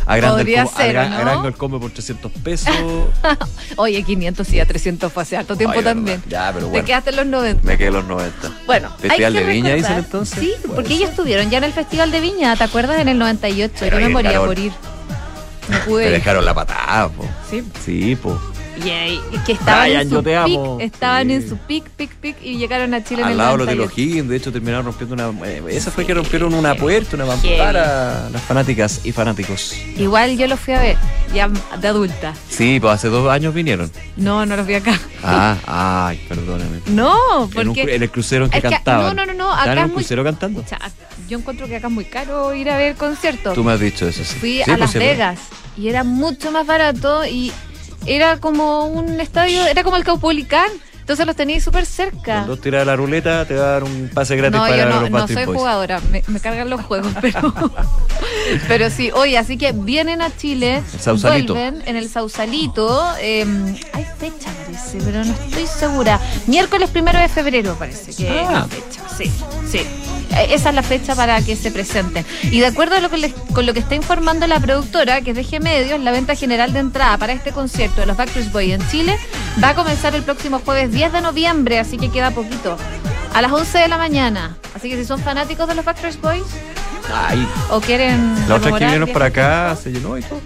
[0.08, 1.45] agra- ¿no?
[1.46, 2.74] Agrando el combo por 300 pesos.
[3.78, 6.22] Oye, 500 y a 300 fue hace harto tiempo Ay, también.
[6.28, 6.86] Ya, pero Te bueno.
[6.86, 7.64] quedaste en los 90.
[7.68, 8.52] Me quedé en los 90.
[8.66, 10.40] Bueno, Festival hay que de Viña, dicen entonces.
[10.40, 13.00] Sí, porque ellos estuvieron ya en el Festival de Viña, ¿te acuerdas?
[13.00, 13.74] En el 98.
[13.80, 14.72] Pero Yo me moría dejaron- por ir.
[15.70, 16.12] No Me pude ir.
[16.12, 17.26] dejaron la patada, po.
[17.50, 17.64] Sí.
[17.84, 18.40] Sí, po.
[18.84, 21.34] Y, ahí- y que estaban Brian, en su pic, estaban Sí.
[21.34, 23.68] en su pic, pic, pic y llegaron a Chile en Al el lado de los
[23.68, 23.90] de 98.
[23.90, 25.48] los Higgins, de hecho terminaron rompiendo una.
[25.48, 27.58] eh, esa fue que rompieron una puerta, una Heavy.
[27.58, 28.30] mampara.
[28.32, 29.74] Las fanáticas y fanáticos.
[29.98, 30.98] Igual yo los fui a ver,
[31.34, 31.48] ya
[31.80, 32.34] de adulta.
[32.50, 33.90] Sí, pues hace dos años vinieron.
[34.18, 35.00] No, no los vi acá.
[35.24, 35.56] Ah,
[36.10, 36.82] ay, perdóname.
[36.88, 37.16] No,
[37.56, 37.96] En, un porque...
[37.96, 39.16] en el crucero en que cantaban.
[39.16, 40.64] no, no, no, no, ¿Estaban acá en es muy- crucero cantando?
[41.30, 43.54] Yo encuentro que acá es muy caro ir a ver conciertos.
[43.56, 44.36] Tú me has dicho eso, sí.
[44.40, 45.04] Fui Sí, a pues, Las pues.
[45.04, 45.40] Vegas
[45.78, 47.52] y era mucho más barato y
[48.06, 50.70] era como un estadio, era como el Caupolicán.
[51.00, 52.48] Entonces los teníais súper cerca.
[52.64, 55.02] Tiradas de la ruleta te va a dar un pase gratis No, para yo no,
[55.02, 55.60] los no soy Boys.
[55.60, 57.54] jugadora, me, me cargan los juegos, pero,
[58.68, 61.54] pero sí, oye, así que vienen a Chile, Sausalito.
[61.54, 63.46] vuelven en el Sausalito, eh,
[63.94, 68.66] hay fecha parece, pero no estoy segura, miércoles primero de febrero parece que Ah.
[68.68, 69.32] fecha, sí,
[69.70, 69.82] sí,
[70.50, 72.26] esa es la fecha para que se presenten.
[72.44, 75.32] Y de acuerdo a lo que les- con lo que está informando la productora, que
[75.32, 78.52] es de G Medios, la venta general de entrada para este concierto de los Backstreet
[78.52, 79.18] Boys en Chile
[79.64, 82.78] va a comenzar el próximo jueves 10 de noviembre, así que queda poquito.
[83.34, 84.56] A las 11 de la mañana.
[84.76, 86.44] Así que si son fanáticos de los Backstreet Boys
[87.14, 88.36] Ay, o quieren.
[88.48, 90.40] la otra que vinieron para viejos acá se llenó y todo.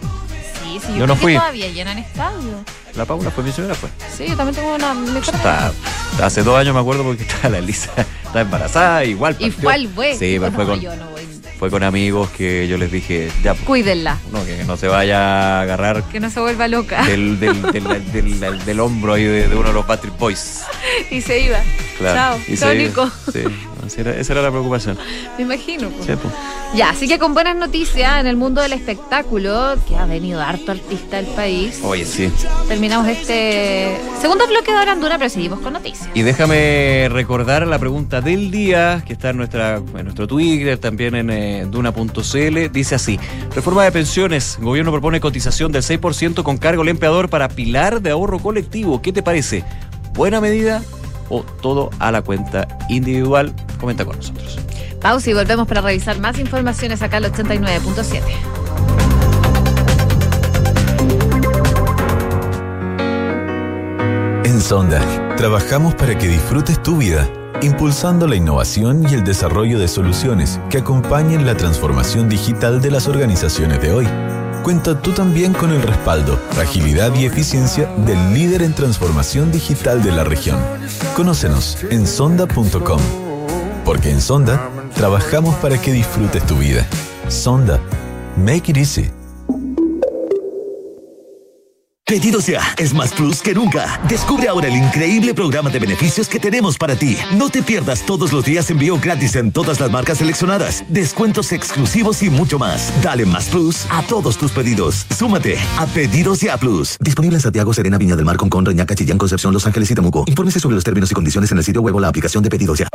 [0.64, 1.36] Sí, sí, Yo yo, no que fui.
[1.36, 2.64] todavía llenan estadio.
[2.96, 3.90] La Paula fue mi señora, fue.
[4.16, 4.94] Sí, yo también tengo una.
[5.20, 5.72] Está,
[6.24, 7.92] hace dos años me acuerdo porque estaba la Elisa,
[8.30, 9.36] estaba embarazada, igual.
[9.40, 9.62] Y partió.
[9.64, 10.18] fue al güey.
[10.18, 11.22] Sí, fue con, yo no voy.
[11.60, 15.20] fue con amigos que yo les dije, ya, pues, Cuídenla, no, que no se vaya
[15.60, 17.04] a agarrar que no se vuelva loca.
[17.06, 20.62] del, del, del, del- del- del hombro ahí de, de uno de los Patrick Boys.
[21.12, 21.60] y se iba.
[21.98, 22.16] Claro.
[22.16, 22.40] Chao.
[22.48, 23.12] Y Chao, se- Nico.
[23.34, 23.44] Sí,
[23.98, 24.98] era- esa era la preocupación.
[25.38, 25.90] Me imagino.
[25.90, 26.06] pues.
[26.06, 26.34] Sí, pues.
[26.76, 30.72] Ya, así que con buenas noticias en el mundo del espectáculo, que ha venido harto
[30.72, 31.80] artista del país.
[31.84, 32.32] Oye, sí.
[32.68, 36.08] Terminamos este segundo bloque de Hora Anduna, pero seguimos con noticias.
[36.14, 41.16] Y déjame recordar la pregunta del día, que está en, nuestra, en nuestro Twitter, también
[41.16, 42.72] en eh, duna.cl.
[42.72, 43.20] Dice así:
[43.56, 44.58] Reforma de pensiones.
[44.62, 49.02] Gobierno propone cotización del 6% con cargo al empleador para pilar de ahorro colectivo.
[49.02, 49.64] ¿Qué te parece?
[50.14, 50.84] ¿Buena medida
[51.30, 53.54] o todo a la cuenta individual?
[53.80, 54.60] Comenta con nosotros.
[55.02, 58.22] Pausa y volvemos para revisar más informaciones acá al 89.7.
[64.44, 65.02] En Sonda,
[65.38, 67.30] trabajamos para que disfrutes tu vida,
[67.62, 73.08] impulsando la innovación y el desarrollo de soluciones que acompañen la transformación digital de las
[73.08, 74.08] organizaciones de hoy.
[74.64, 80.12] Cuenta tú también con el respaldo, agilidad y eficiencia del líder en transformación digital de
[80.12, 80.60] la región.
[81.16, 83.02] Conócenos en sonda.com.
[83.86, 86.86] Porque en Sonda, trabajamos para que disfrutes tu vida.
[87.28, 87.80] Sonda.
[88.38, 89.19] Make it easy.
[92.10, 94.02] Pedidos ya es más plus que nunca.
[94.10, 97.16] Descubre ahora el increíble programa de beneficios que tenemos para ti.
[97.38, 102.24] No te pierdas todos los días envío gratis en todas las marcas seleccionadas, descuentos exclusivos
[102.24, 102.92] y mucho más.
[103.04, 105.06] Dale más plus a todos tus pedidos.
[105.16, 106.98] Súmate a Pedidos ya Plus.
[107.00, 110.24] Disponible en Santiago, Serena, Viña del Mar, Concón, Reñaca, Chillán, Concepción, Los Ángeles y Temuco.
[110.26, 112.80] Infórmese sobre los términos y condiciones en el sitio web o la aplicación de Pedidos
[112.80, 112.88] ya.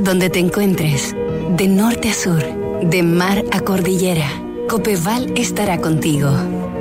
[0.00, 1.14] Donde te encuentres,
[1.56, 2.42] de norte a sur,
[2.82, 4.28] de mar a cordillera,
[4.68, 6.30] Copeval estará contigo,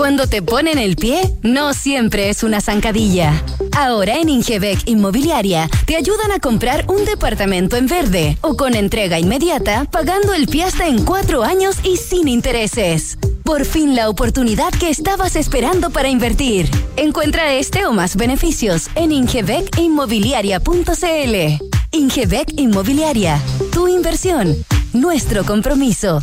[0.00, 3.44] Cuando te ponen el pie, no siempre es una zancadilla.
[3.76, 9.18] Ahora en Ingebec Inmobiliaria te ayudan a comprar un departamento en verde o con entrega
[9.18, 13.18] inmediata, pagando el pie hasta en cuatro años y sin intereses.
[13.44, 16.70] Por fin la oportunidad que estabas esperando para invertir.
[16.96, 21.62] Encuentra este o más beneficios en ingebecinmobiliaria.cl.
[21.92, 23.38] Ingebec Inmobiliaria,
[23.70, 24.56] tu inversión,
[24.94, 26.22] nuestro compromiso.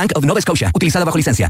[0.01, 1.47] Bank of Nova Scotia, utilizada bajo licencia.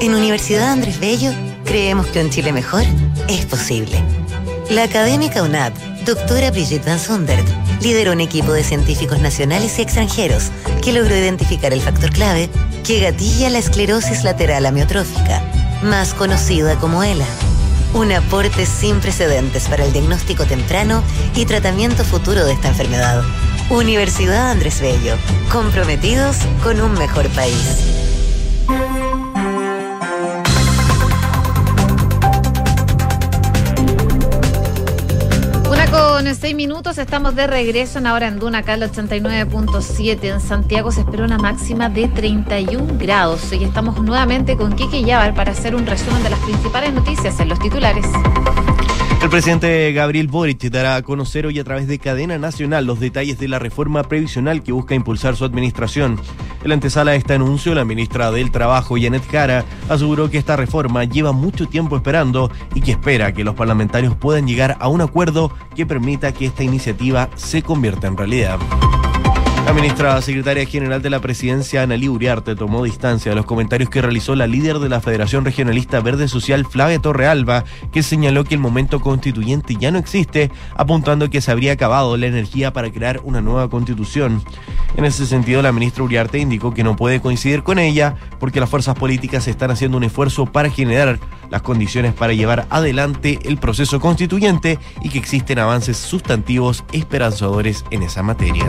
[0.00, 1.32] En Universidad Andrés Bello
[1.64, 2.84] creemos que un Chile mejor
[3.26, 4.00] es posible.
[4.70, 7.44] La académica UNAP, doctora Brigitte Van Sundert,
[7.80, 12.48] lideró un equipo de científicos nacionales y extranjeros que logró identificar el factor clave
[12.86, 15.42] que gatilla la esclerosis lateral amiotrófica,
[15.82, 17.26] más conocida como ELA.
[17.94, 21.02] Un aporte sin precedentes para el diagnóstico temprano
[21.34, 23.24] y tratamiento futuro de esta enfermedad.
[23.70, 25.16] Universidad Andrés Bello,
[25.50, 27.88] comprometidos con un mejor país.
[35.70, 40.24] Una con seis minutos, estamos de regreso en ahora en Duna, acá el 89.7.
[40.24, 43.52] En Santiago se espera una máxima de 31 grados.
[43.52, 47.48] Y estamos nuevamente con Kiki Yabar para hacer un resumen de las principales noticias en
[47.48, 48.06] los titulares.
[49.22, 53.38] El presidente Gabriel Boric dará a conocer hoy a través de cadena nacional los detalles
[53.38, 56.18] de la reforma previsional que busca impulsar su administración.
[56.62, 60.56] En la antesala de este anuncio, la ministra del Trabajo, Janet Jara, aseguró que esta
[60.56, 65.00] reforma lleva mucho tiempo esperando y que espera que los parlamentarios puedan llegar a un
[65.00, 68.58] acuerdo que permita que esta iniciativa se convierta en realidad.
[69.64, 74.02] La ministra secretaria general de la presidencia, Analí Uriarte, tomó distancia de los comentarios que
[74.02, 78.60] realizó la líder de la Federación Regionalista Verde Social, Flavia Torrealba, que señaló que el
[78.60, 83.40] momento constituyente ya no existe, apuntando que se habría acabado la energía para crear una
[83.40, 84.42] nueva constitución.
[84.96, 88.68] En ese sentido, la ministra Uriarte indicó que no puede coincidir con ella porque las
[88.68, 91.18] fuerzas políticas están haciendo un esfuerzo para generar
[91.50, 98.02] las condiciones para llevar adelante el proceso constituyente y que existen avances sustantivos esperanzadores en
[98.02, 98.66] esa materia.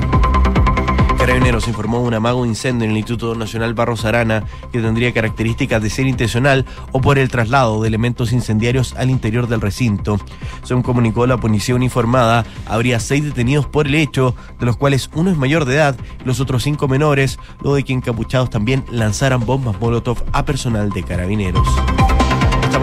[1.24, 4.44] Carabineros informó de un amago incendio en el Instituto Nacional Barros Arana
[4.74, 9.48] que tendría características de ser intencional o por el traslado de elementos incendiarios al interior
[9.48, 10.20] del recinto.
[10.64, 15.32] Según comunicó la policía uniformada, habría seis detenidos por el hecho, de los cuales uno
[15.32, 15.96] es mayor de edad
[16.26, 21.04] los otros cinco menores, luego de que encapuchados también lanzaran bombas Molotov a personal de
[21.04, 21.66] Carabineros.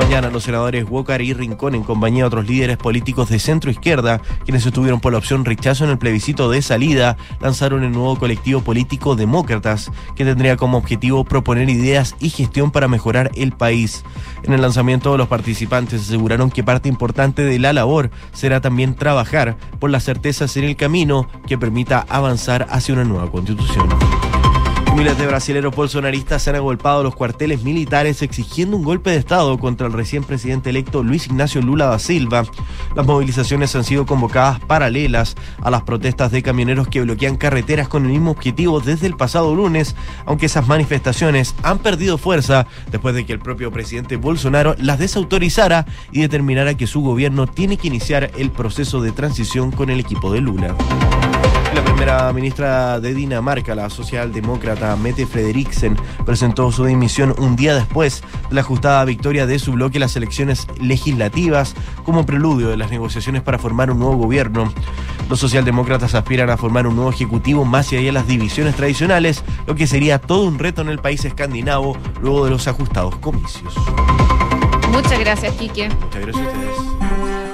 [0.01, 4.23] Mañana los senadores Walker y Rincón, en compañía de otros líderes políticos de centro izquierda,
[4.45, 8.63] quienes estuvieron por la opción rechazo en el plebiscito de salida, lanzaron el nuevo colectivo
[8.63, 14.03] político Demócratas, que tendría como objetivo proponer ideas y gestión para mejorar el país.
[14.43, 19.59] En el lanzamiento, los participantes aseguraron que parte importante de la labor será también trabajar
[19.79, 23.87] por las certezas en el camino que permita avanzar hacia una nueva constitución.
[24.95, 29.57] Miles de brasileros bolsonaristas se han agolpado los cuarteles militares exigiendo un golpe de Estado
[29.59, 32.45] contra el recién presidente electo Luis Ignacio Lula da Silva.
[32.95, 38.05] Las movilizaciones han sido convocadas paralelas a las protestas de camioneros que bloquean carreteras con
[38.05, 43.25] el mismo objetivo desde el pasado lunes, aunque esas manifestaciones han perdido fuerza después de
[43.25, 48.33] que el propio presidente Bolsonaro las desautorizara y determinara que su gobierno tiene que iniciar
[48.37, 50.75] el proceso de transición con el equipo de Lula.
[51.75, 55.97] La primera ministra de Dinamarca, la socialdemócrata Mette Frederiksen,
[56.27, 60.17] presentó su dimisión un día después de la ajustada victoria de su bloque en las
[60.17, 64.73] elecciones legislativas como preludio de las negociaciones para formar un nuevo gobierno.
[65.29, 69.77] Los socialdemócratas aspiran a formar un nuevo ejecutivo más allá de las divisiones tradicionales, lo
[69.77, 73.75] que sería todo un reto en el país escandinavo luego de los ajustados comicios.
[74.91, 75.89] Muchas gracias, Quique.
[75.89, 76.80] Muchas gracias a ustedes.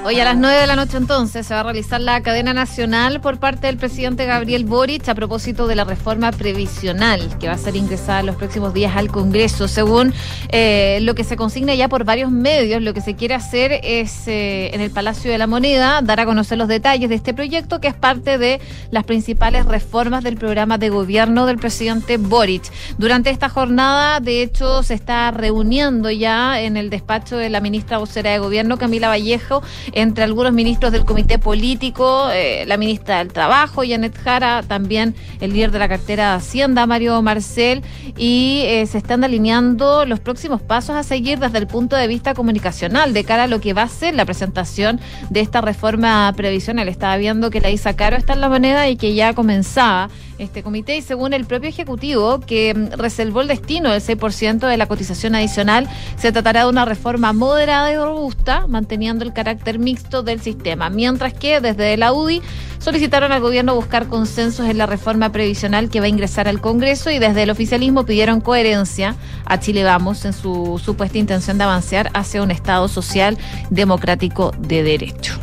[0.07, 3.19] Hoy a las 9 de la noche entonces se va a realizar la cadena nacional
[3.19, 7.57] por parte del presidente Gabriel Boric a propósito de la reforma previsional que va a
[7.57, 9.67] ser ingresada en los próximos días al Congreso.
[9.67, 10.13] Según
[10.47, 14.29] eh, lo que se consigna ya por varios medios, lo que se quiere hacer es
[14.29, 17.81] eh, en el Palacio de la Moneda dar a conocer los detalles de este proyecto
[17.81, 18.61] que es parte de
[18.91, 22.63] las principales reformas del programa de gobierno del presidente Boric.
[22.97, 27.97] Durante esta jornada, de hecho, se está reuniendo ya en el despacho de la ministra
[27.97, 29.61] vocera de gobierno, Camila Vallejo,
[29.97, 35.53] entre algunos ministros del comité político, eh, la ministra del Trabajo, Janet Jara, también el
[35.53, 37.81] líder de la cartera de Hacienda, Mario Marcel,
[38.15, 42.35] y eh, se están alineando los próximos pasos a seguir desde el punto de vista
[42.35, 44.99] comunicacional de cara a lo que va a ser la presentación
[45.31, 46.89] de esta reforma previsional.
[46.89, 50.63] Estaba viendo que la Isa Caro está en la moneda y que ya comenzaba este
[50.63, 54.85] comité y según el propio Ejecutivo que mm, reservó el destino del 6% de la
[54.85, 55.87] cotización adicional,
[56.17, 61.33] se tratará de una reforma moderada y robusta, manteniendo el carácter mixto del sistema, mientras
[61.33, 62.41] que desde la UDI
[62.77, 67.09] solicitaron al gobierno buscar consensos en la reforma previsional que va a ingresar al Congreso
[67.09, 69.15] y desde el oficialismo pidieron coherencia
[69.45, 73.37] a Chile Vamos en su supuesta intención de avanzar hacia un Estado social
[73.69, 75.39] democrático de derecho.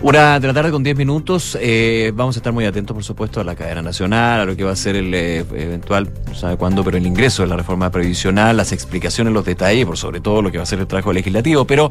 [0.00, 1.58] Una de la tarde con 10 minutos.
[1.60, 4.64] eh, vamos a estar muy atentos, por supuesto, a la cadena nacional, a lo que
[4.64, 7.90] va a ser el eh, eventual, no sabe cuándo, pero el ingreso de la reforma
[7.90, 11.12] previsional, las explicaciones, los detalles, por sobre todo lo que va a ser el trabajo
[11.12, 11.66] legislativo.
[11.66, 11.90] Pero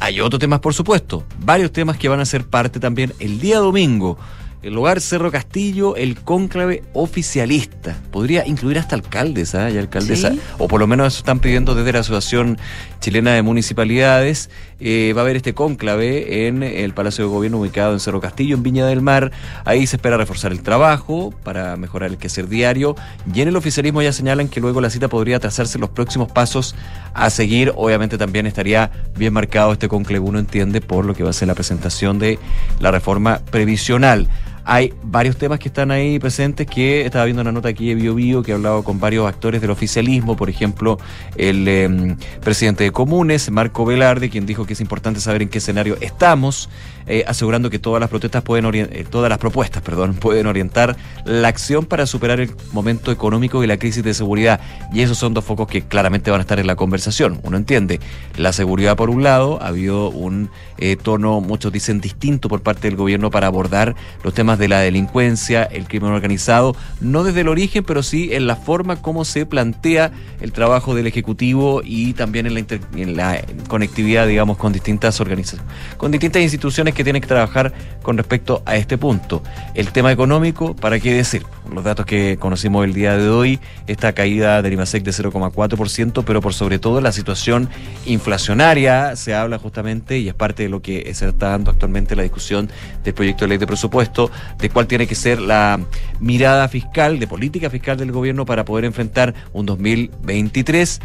[0.00, 3.58] hay otros temas, por supuesto, varios temas que van a ser parte también el día
[3.58, 4.18] domingo.
[4.62, 7.96] El hogar Cerro Castillo, el cónclave oficialista.
[8.10, 9.70] Podría incluir hasta alcaldes, ¿ah?
[9.70, 10.32] Y alcaldesa.
[10.32, 10.40] Sí.
[10.58, 12.58] O por lo menos eso están pidiendo desde la Asociación
[13.00, 14.50] Chilena de Municipalidades.
[14.80, 18.56] Eh, va a haber este cónclave en el Palacio de Gobierno ubicado en Cerro Castillo,
[18.56, 19.30] en Viña del Mar.
[19.64, 22.96] Ahí se espera reforzar el trabajo para mejorar el quehacer diario.
[23.32, 26.74] Y en el oficialismo ya señalan que luego la cita podría trazarse los próximos pasos
[27.14, 27.72] a seguir.
[27.76, 31.48] Obviamente también estaría bien marcado este cónclave, uno entiende, por lo que va a ser
[31.48, 32.38] la presentación de
[32.78, 34.28] la reforma previsional.
[34.72, 38.14] Hay varios temas que están ahí presentes que estaba viendo una nota aquí de Bio
[38.14, 40.96] Bio que ha hablado con varios actores del oficialismo, por ejemplo,
[41.36, 45.58] el eh, presidente de Comunes, Marco Velarde, quien dijo que es importante saber en qué
[45.58, 46.68] escenario estamos,
[47.06, 51.48] eh, asegurando que todas las protestas pueden eh, todas las propuestas, perdón, pueden orientar la
[51.48, 54.60] acción para superar el momento económico y la crisis de seguridad.
[54.92, 57.40] Y esos son dos focos que claramente van a estar en la conversación.
[57.42, 58.00] Uno entiende
[58.36, 62.88] la seguridad por un lado, ha habido un eh, tono, muchos dicen distinto por parte
[62.88, 63.94] del gobierno para abordar
[64.24, 68.46] los temas de la delincuencia, el crimen organizado, no desde el origen, pero sí en
[68.46, 72.60] la forma como se plantea el trabajo del Ejecutivo y también en la,
[72.96, 77.72] en la conectividad, digamos, con distintas organizaciones, con distintas instituciones que tienen que trabajar
[78.02, 79.42] con respecto a este punto.
[79.74, 81.44] El tema económico, ¿para qué decir?
[81.72, 86.40] Los datos que conocimos el día de hoy, esta caída del IMASEC de 0,4%, pero
[86.40, 87.68] por sobre todo la situación
[88.06, 92.22] inflacionaria se habla justamente y es parte de lo que se está dando actualmente la
[92.22, 92.70] discusión
[93.04, 95.78] del proyecto de ley de presupuesto, de cuál tiene que ser la
[96.18, 101.00] mirada fiscal, de política fiscal del gobierno para poder enfrentar un 2023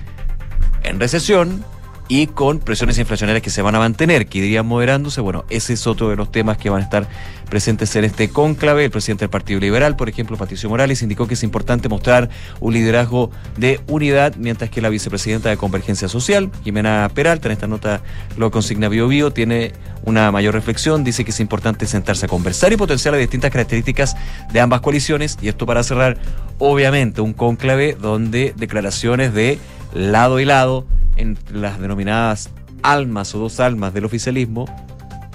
[0.84, 1.64] en recesión
[2.08, 5.22] y con presiones inflacionarias que se van a mantener, que irían moderándose.
[5.22, 7.08] Bueno, ese es otro de los temas que van a estar
[7.50, 8.86] presentes en este cónclave.
[8.86, 12.30] El presidente del Partido Liberal, por ejemplo, Patricio Morales, indicó que es importante mostrar
[12.60, 17.68] un liderazgo de unidad, mientras que la vicepresidenta de Convergencia Social, Jimena Peralta, en esta
[17.68, 18.02] nota
[18.38, 19.74] lo consigna Bio Bio, tiene
[20.04, 24.16] una mayor reflexión, dice que es importante sentarse a conversar y potenciar las distintas características
[24.52, 25.38] de ambas coaliciones.
[25.42, 26.18] Y esto para cerrar,
[26.60, 29.60] obviamente, un cónclave donde declaraciones de
[29.94, 32.50] lado y lado en las denominadas
[32.84, 34.66] almas o dos almas del oficialismo,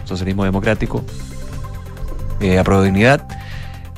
[0.05, 1.05] socialismo democrático,
[2.41, 3.27] eh, a dignidad.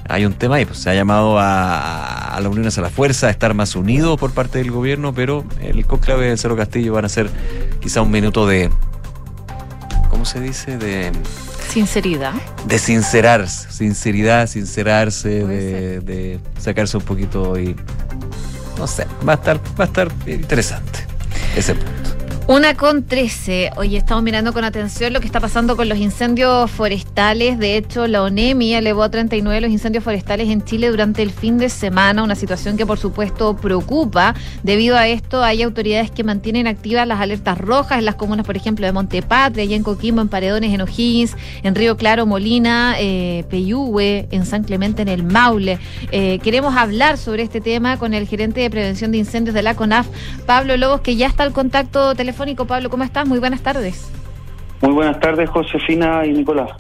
[0.09, 3.29] Hay un tema ahí, pues se ha llamado a, a la unión hacia la fuerza,
[3.29, 7.05] a estar más unidos por parte del gobierno, pero el conclave de Cerro Castillo van
[7.05, 7.31] a ser
[7.81, 8.69] quizá un minuto de,
[10.11, 10.77] ¿cómo se dice?
[10.77, 11.13] De
[11.69, 12.35] Sinceridad.
[12.67, 17.75] de sincerarse, sinceridad, sincerarse, de, de sacarse un poquito y
[18.77, 21.12] no sé, va a estar, va a estar interesante
[21.57, 22.23] ese punto.
[22.49, 23.71] Una con 13.
[23.77, 27.57] Oye, estamos mirando con atención lo que está pasando con los incendios forestales.
[27.57, 31.57] De hecho, la ONEMI elevó a 39 los incendios forestales en Chile durante el fin
[31.57, 34.35] de semana, una situación que por supuesto preocupa.
[34.65, 38.57] Debido a esto, hay autoridades que mantienen activas las alertas rojas en las comunas, por
[38.57, 43.45] ejemplo, de Montepatria, allá en Coquimbo, en Paredones, en O'Higgins, en Río Claro, Molina, eh,
[43.51, 45.79] Peyúgue, en San Clemente, en el Maule.
[46.11, 49.77] Eh, queremos hablar sobre este tema con el gerente de prevención de incendios de la
[49.77, 50.09] CONAF,
[50.45, 52.67] Pablo Lobos, que ya está al contacto telefónico.
[52.67, 53.27] Pablo, ¿cómo estás?
[53.27, 54.11] Muy buenas tardes.
[54.81, 56.71] Muy buenas tardes, Josefina y Nicolás.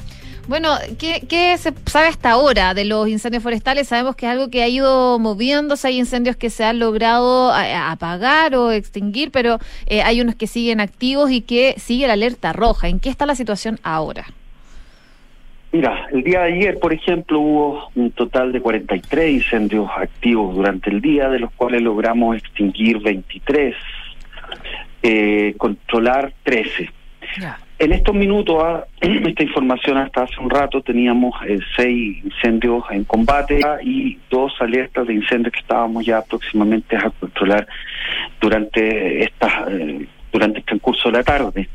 [0.48, 3.86] Bueno, ¿qué, qué se sabe hasta ahora de los incendios forestales?
[3.86, 8.56] Sabemos que es algo que ha ido moviéndose, hay incendios que se han logrado apagar
[8.56, 12.89] o extinguir, pero eh, hay unos que siguen activos y que sigue la alerta roja.
[12.89, 14.24] ¿En qué está la situación ahora?
[15.70, 20.90] Mira, el día de ayer, por ejemplo, hubo un total de 43 incendios activos durante
[20.90, 23.74] el día, de los cuales logramos extinguir 23,
[25.02, 26.90] eh, controlar 13.
[27.78, 33.04] En estos minutos, ah, esta información hasta hace un rato, teníamos eh, seis incendios en
[33.04, 37.66] combate ah, y dos alertas de incendios que estábamos ya próximamente a controlar
[38.40, 41.68] durante esta, eh, durante el transcurso de la tarde.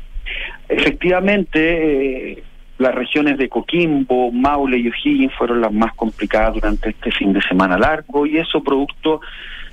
[0.68, 2.42] Efectivamente, eh,
[2.78, 7.42] las regiones de Coquimbo, Maule y O'Higgins fueron las más complicadas durante este fin de
[7.42, 9.20] semana largo y eso producto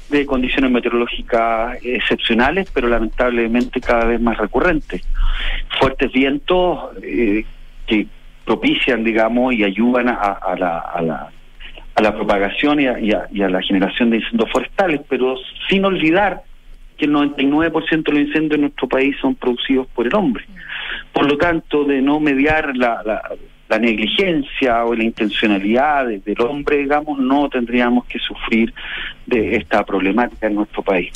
[0.09, 5.01] de condiciones meteorológicas excepcionales, pero lamentablemente cada vez más recurrentes.
[5.79, 7.45] Fuertes vientos eh,
[7.87, 8.07] que
[8.45, 11.29] propician, digamos, y ayudan a, a la, a, la,
[11.95, 15.35] a la propagación y a, y a- la generación de incendios forestales, pero
[15.67, 16.43] sin olvidar
[16.97, 20.45] que el 99% de los incendios en nuestro país son producidos por el hombre.
[21.11, 23.21] Por lo tanto, de no mediar la, la,
[23.67, 28.73] la negligencia o la intencionalidad de- del hombre, digamos, no tendríamos que sufrir
[29.25, 31.11] de esta problemática en nuestro país.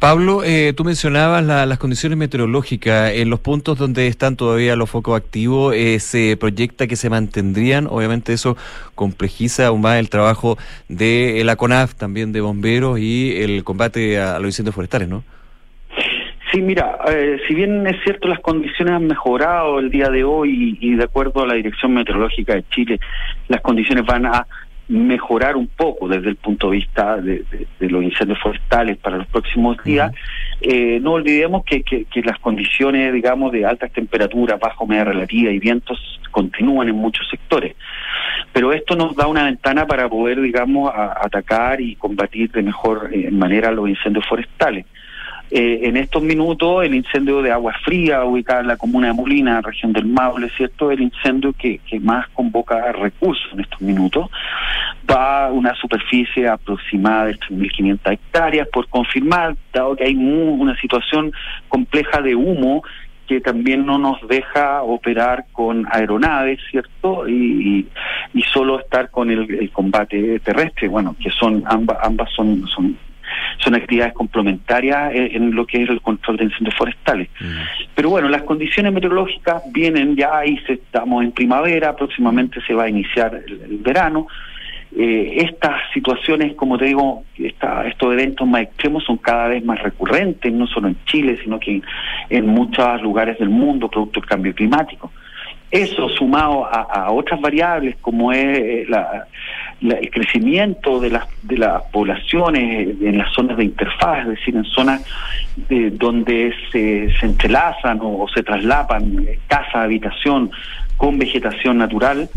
[0.00, 3.12] Pablo, eh, tú mencionabas la- las condiciones meteorológicas.
[3.14, 7.86] En los puntos donde están todavía los focos activos, eh, se proyecta que se mantendrían.
[7.86, 8.56] Obviamente eso
[8.94, 10.58] complejiza aún más el trabajo
[10.88, 15.22] de la CONAF, también de bomberos y el combate a los incendios forestales, ¿no?
[16.52, 20.78] Sí, mira, eh, si bien es cierto las condiciones han mejorado el día de hoy
[20.80, 23.00] y, y de acuerdo a la Dirección Meteorológica de Chile,
[23.48, 24.46] las condiciones van a
[24.88, 29.16] mejorar un poco desde el punto de vista de, de- de los incendios forestales para
[29.16, 30.12] los próximos días,
[30.60, 35.50] eh, no olvidemos que, que- que las condiciones, digamos, de altas temperaturas, baja humedad relativa
[35.50, 35.98] y vientos
[36.30, 37.74] continúan en muchos sectores.
[38.52, 43.10] Pero esto nos da una ventana para poder, digamos, a- atacar y combatir de mejor
[43.12, 44.86] eh, manera los incendios forestales.
[45.50, 49.60] Eh, en estos minutos, el incendio de agua fría, ubicada en la comuna de Molina,
[49.60, 50.90] región del Maule, ¿cierto?
[50.90, 54.28] El incendio que, que más convoca recursos en estos minutos.
[55.08, 60.76] Va a una superficie aproximada de 3.500 hectáreas, por confirmar, dado que hay mu- una
[60.80, 61.32] situación
[61.68, 62.82] compleja de humo
[63.28, 67.28] que también no nos deja operar con aeronaves, ¿cierto?
[67.28, 67.86] Y
[68.52, 72.96] solo estar con el, el combate terrestre, bueno, que son ambas, ambas son, son
[73.58, 77.28] son actividades complementarias en, en lo que es el control de incendios forestales.
[77.94, 82.88] Pero bueno, las condiciones meteorológicas vienen ya se- estamos en primavera, próximamente se va a
[82.88, 84.26] iniciar el, el verano.
[84.98, 89.82] Eh, estas situaciones, como te digo, esta- estos eventos más extremos son cada vez más
[89.82, 91.82] recurrentes, no solo en Chile, sino que en,
[92.30, 95.12] en muchos lugares del mundo, producto del cambio climático.
[95.70, 99.26] Eso sumado a, a otras variables como es eh, la-
[99.80, 104.28] la- el crecimiento de las de las poblaciones eh, en las zonas de interfaz, es
[104.28, 105.04] decir, en zonas
[105.68, 110.50] de- donde se, se entrelazan o, o se traslapan eh, casa, habitación
[110.96, 112.28] con vegetación natural,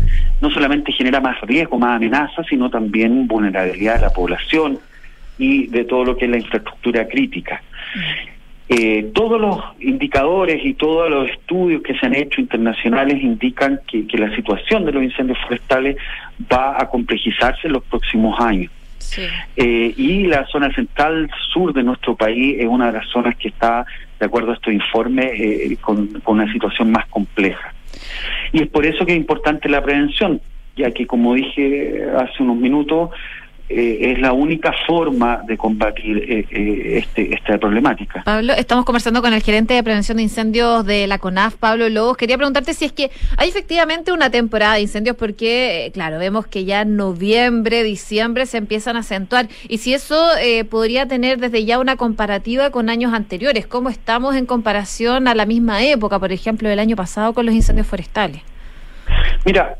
[0.42, 4.78] no solamente genera más riesgo, más amenazas, sino también vulnerabilidad de la población
[5.38, 7.62] y de todo lo que es la infraestructura crítica.
[8.72, 14.06] Eh, todos los indicadores y todos los estudios que se han hecho internacionales indican que,
[14.06, 15.96] que la situación de los incendios forestales
[16.50, 18.70] va a complejizarse en los próximos años.
[19.56, 23.48] Eh, y la zona central sur de nuestro país es una de las zonas que
[23.48, 23.84] está,
[24.20, 27.74] de acuerdo a estos informes, eh, con, con una situación más compleja.
[28.52, 30.40] Y es por eso que es importante la prevención,
[30.76, 33.10] ya que, como dije hace unos minutos,
[33.70, 38.22] eh, es la única forma de combatir eh, eh, este, esta problemática.
[38.24, 42.16] Pablo, estamos conversando con el gerente de prevención de incendios de la CONAF, Pablo Lobos.
[42.16, 46.48] Quería preguntarte si es que hay efectivamente una temporada de incendios, porque, eh, claro, vemos
[46.48, 49.48] que ya en noviembre, diciembre se empiezan a acentuar.
[49.68, 54.34] Y si eso eh, podría tener desde ya una comparativa con años anteriores, ¿cómo estamos
[54.34, 58.42] en comparación a la misma época, por ejemplo, del año pasado con los incendios forestales?
[59.44, 59.76] Mira,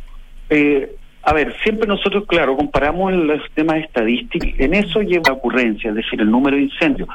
[0.49, 5.97] eh, a ver, siempre nosotros, claro, comparamos los temas estadísticos, en eso lleva ocurrencia, es
[5.97, 7.09] decir, el número de incendios,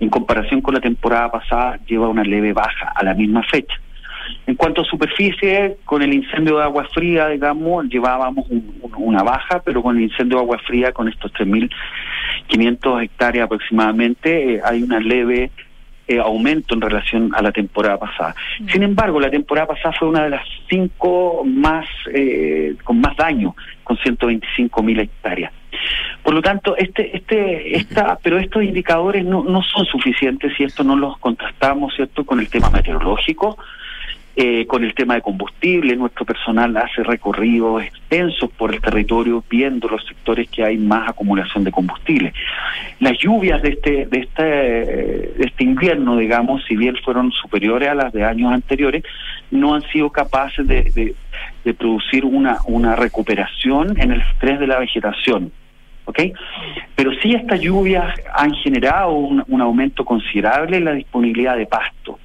[0.00, 3.74] en comparación con la temporada pasada, lleva una leve baja a la misma fecha.
[4.46, 9.60] En cuanto a superficie, con el incendio de agua fría, digamos, llevábamos un- una baja,
[9.64, 15.00] pero con el incendio de agua fría, con estos 3.500 hectáreas aproximadamente, eh, hay una
[15.00, 15.50] leve
[16.08, 18.34] eh, aumento en relación a la temporada pasada.
[18.72, 23.54] Sin embargo, la temporada pasada fue una de las cinco más eh, con más daño,
[23.84, 25.52] con 125 mil hectáreas.
[26.22, 30.82] Por lo tanto, este, este, esta, pero estos indicadores no, no son suficientes si esto
[30.82, 33.58] no los contrastamos, cierto, con el tema meteorológico,
[34.40, 35.96] eh, con el tema de combustible.
[35.96, 41.64] Nuestro personal hace recorridos extensos por el territorio viendo los sectores que hay más acumulación
[41.64, 42.32] de combustible.
[43.00, 47.96] Las lluvias de este, de este, de este invierno, digamos, si bien fueron superiores a
[47.96, 49.02] las de años anteriores,
[49.50, 51.16] no han sido capaces de,
[51.76, 55.50] producir una, una recuperación en el estrés de la vegetación.
[56.04, 56.20] ¿ok?
[56.94, 62.20] Pero sí estas lluvias han generado un aumento considerable en la disponibilidad de pasto.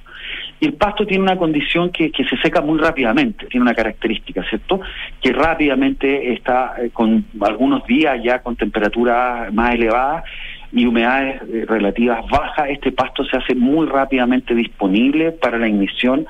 [0.60, 4.42] Y el pasto tiene una condición que, que se seca muy rápidamente, tiene una característica,
[4.48, 4.80] ¿cierto?
[5.20, 10.24] Que rápidamente está eh, con algunos días ya con temperaturas más elevadas
[10.72, 16.26] y humedades eh, relativas bajas, este pasto se hace muy rápidamente disponible para la ignición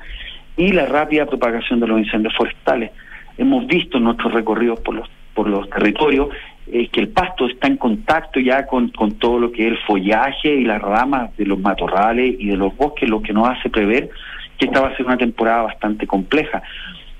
[0.55, 2.91] y la rápida propagación de los incendios forestales.
[3.37, 6.29] Hemos visto en nuestros recorridos por los, por los territorios
[6.71, 9.77] eh, que el pasto está en contacto ya con, con todo lo que es el
[9.79, 13.69] follaje y las ramas de los matorrales y de los bosques, lo que nos hace
[13.69, 14.09] prever
[14.57, 16.63] que esta va a ser una temporada bastante compleja.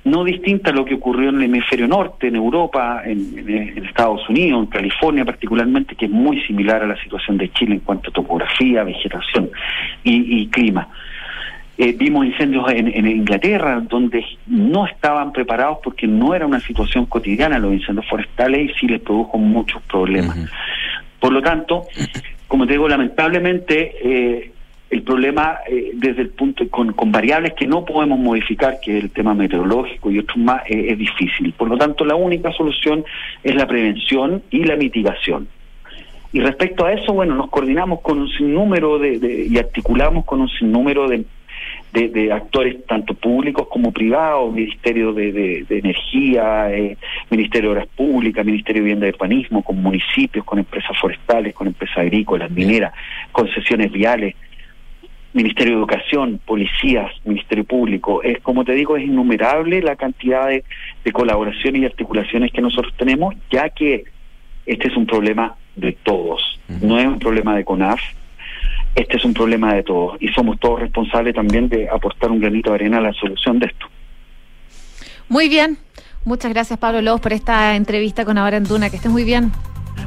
[0.05, 4.63] No distinta a lo que ocurrió en el hemisferio norte, en Europa, en, Estados Unidos,
[4.63, 8.13] en California particularmente, que es muy similar a la situación de Chile en cuanto a
[8.13, 9.49] topografía, vegetación
[10.03, 10.87] y clima.
[11.77, 17.05] Eh, vimos incendios en, en Inglaterra donde no estaban preparados porque no era una situación
[17.05, 20.37] cotidiana los incendios forestales y sí les produjo muchos problemas.
[21.19, 21.83] Por lo tanto,
[22.47, 24.51] como te digo, lamentablemente eh,
[24.89, 29.03] el problema eh, desde el punto con, con variables que no podemos modificar, que es
[29.03, 31.51] el tema meteorológico y otros más, eh, es difícil.
[31.57, 33.03] Por lo tanto, la única solución
[33.43, 35.47] es la prevención y la mitigación.
[36.31, 40.41] Y respecto a eso, bueno, nos coordinamos con un sinnúmero de, de- y articulamos con
[40.41, 41.25] un sinnúmero de,
[41.95, 46.97] de, de actores, tanto públicos como privados, Ministerio de, de- de Energía, eh,
[47.31, 51.67] Ministerio de Obras Públicas, Ministerio de Vivienda y Urbanismo, con municipios, con empresas forestales, con
[51.67, 52.93] empresas agrícolas, mineras,
[53.31, 54.35] concesiones viales,
[55.33, 58.23] Ministerio de Educación, policías, Ministerio Público.
[58.23, 60.63] Es, como te digo, es innumerable la cantidad de,
[61.03, 64.03] de colaboraciones y articulaciones que nosotros tenemos, ya que
[64.65, 68.01] este es un problema de todos, no es un problema de CONAF,
[68.95, 72.71] este es un problema de todos y somos todos responsables también de aportar un granito
[72.71, 73.85] de arena a la solución de esto.
[75.27, 75.77] Muy bien.
[76.23, 78.89] Muchas gracias, Pablo Lobos, por esta entrevista con Ahora en Duna.
[78.89, 79.51] Que estés muy bien.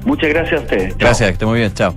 [0.04, 0.98] Muchas gracias a ustedes.
[0.98, 1.94] Gracias, que esté muy bien, chao.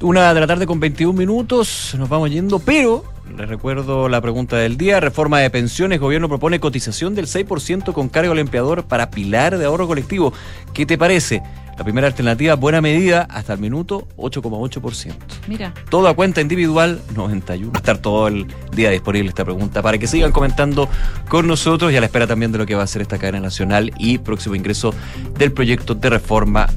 [0.00, 3.04] Una de la tarde con 21 minutos, nos vamos yendo, pero
[3.36, 5.00] les recuerdo la pregunta del día.
[5.00, 9.64] Reforma de pensiones, gobierno propone cotización del 6% con cargo al empleador para pilar de
[9.64, 10.32] ahorro colectivo.
[10.72, 11.42] ¿Qué te parece?
[11.78, 15.14] La primera alternativa, buena medida, hasta el minuto 8,8%.
[15.48, 15.72] Mira.
[15.88, 17.72] Todo a cuenta individual, 91.
[17.72, 20.88] Va a estar todo el día disponible esta pregunta para que sigan comentando
[21.28, 23.40] con nosotros y a la espera también de lo que va a ser esta cadena
[23.40, 24.94] nacional y próximo ingreso
[25.38, 26.68] del proyecto de reforma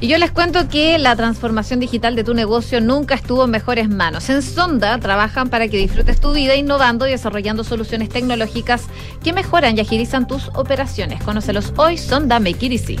[0.00, 3.88] Y yo les cuento que la transformación digital de tu negocio nunca estuvo en mejores
[3.88, 4.28] manos.
[4.28, 8.84] En Sonda trabajan para que disfrutes tu vida innovando y desarrollando soluciones tecnológicas
[9.24, 11.22] que mejoran y agilizan tus operaciones.
[11.24, 12.94] Conócelos hoy, Sonda Make It Easy.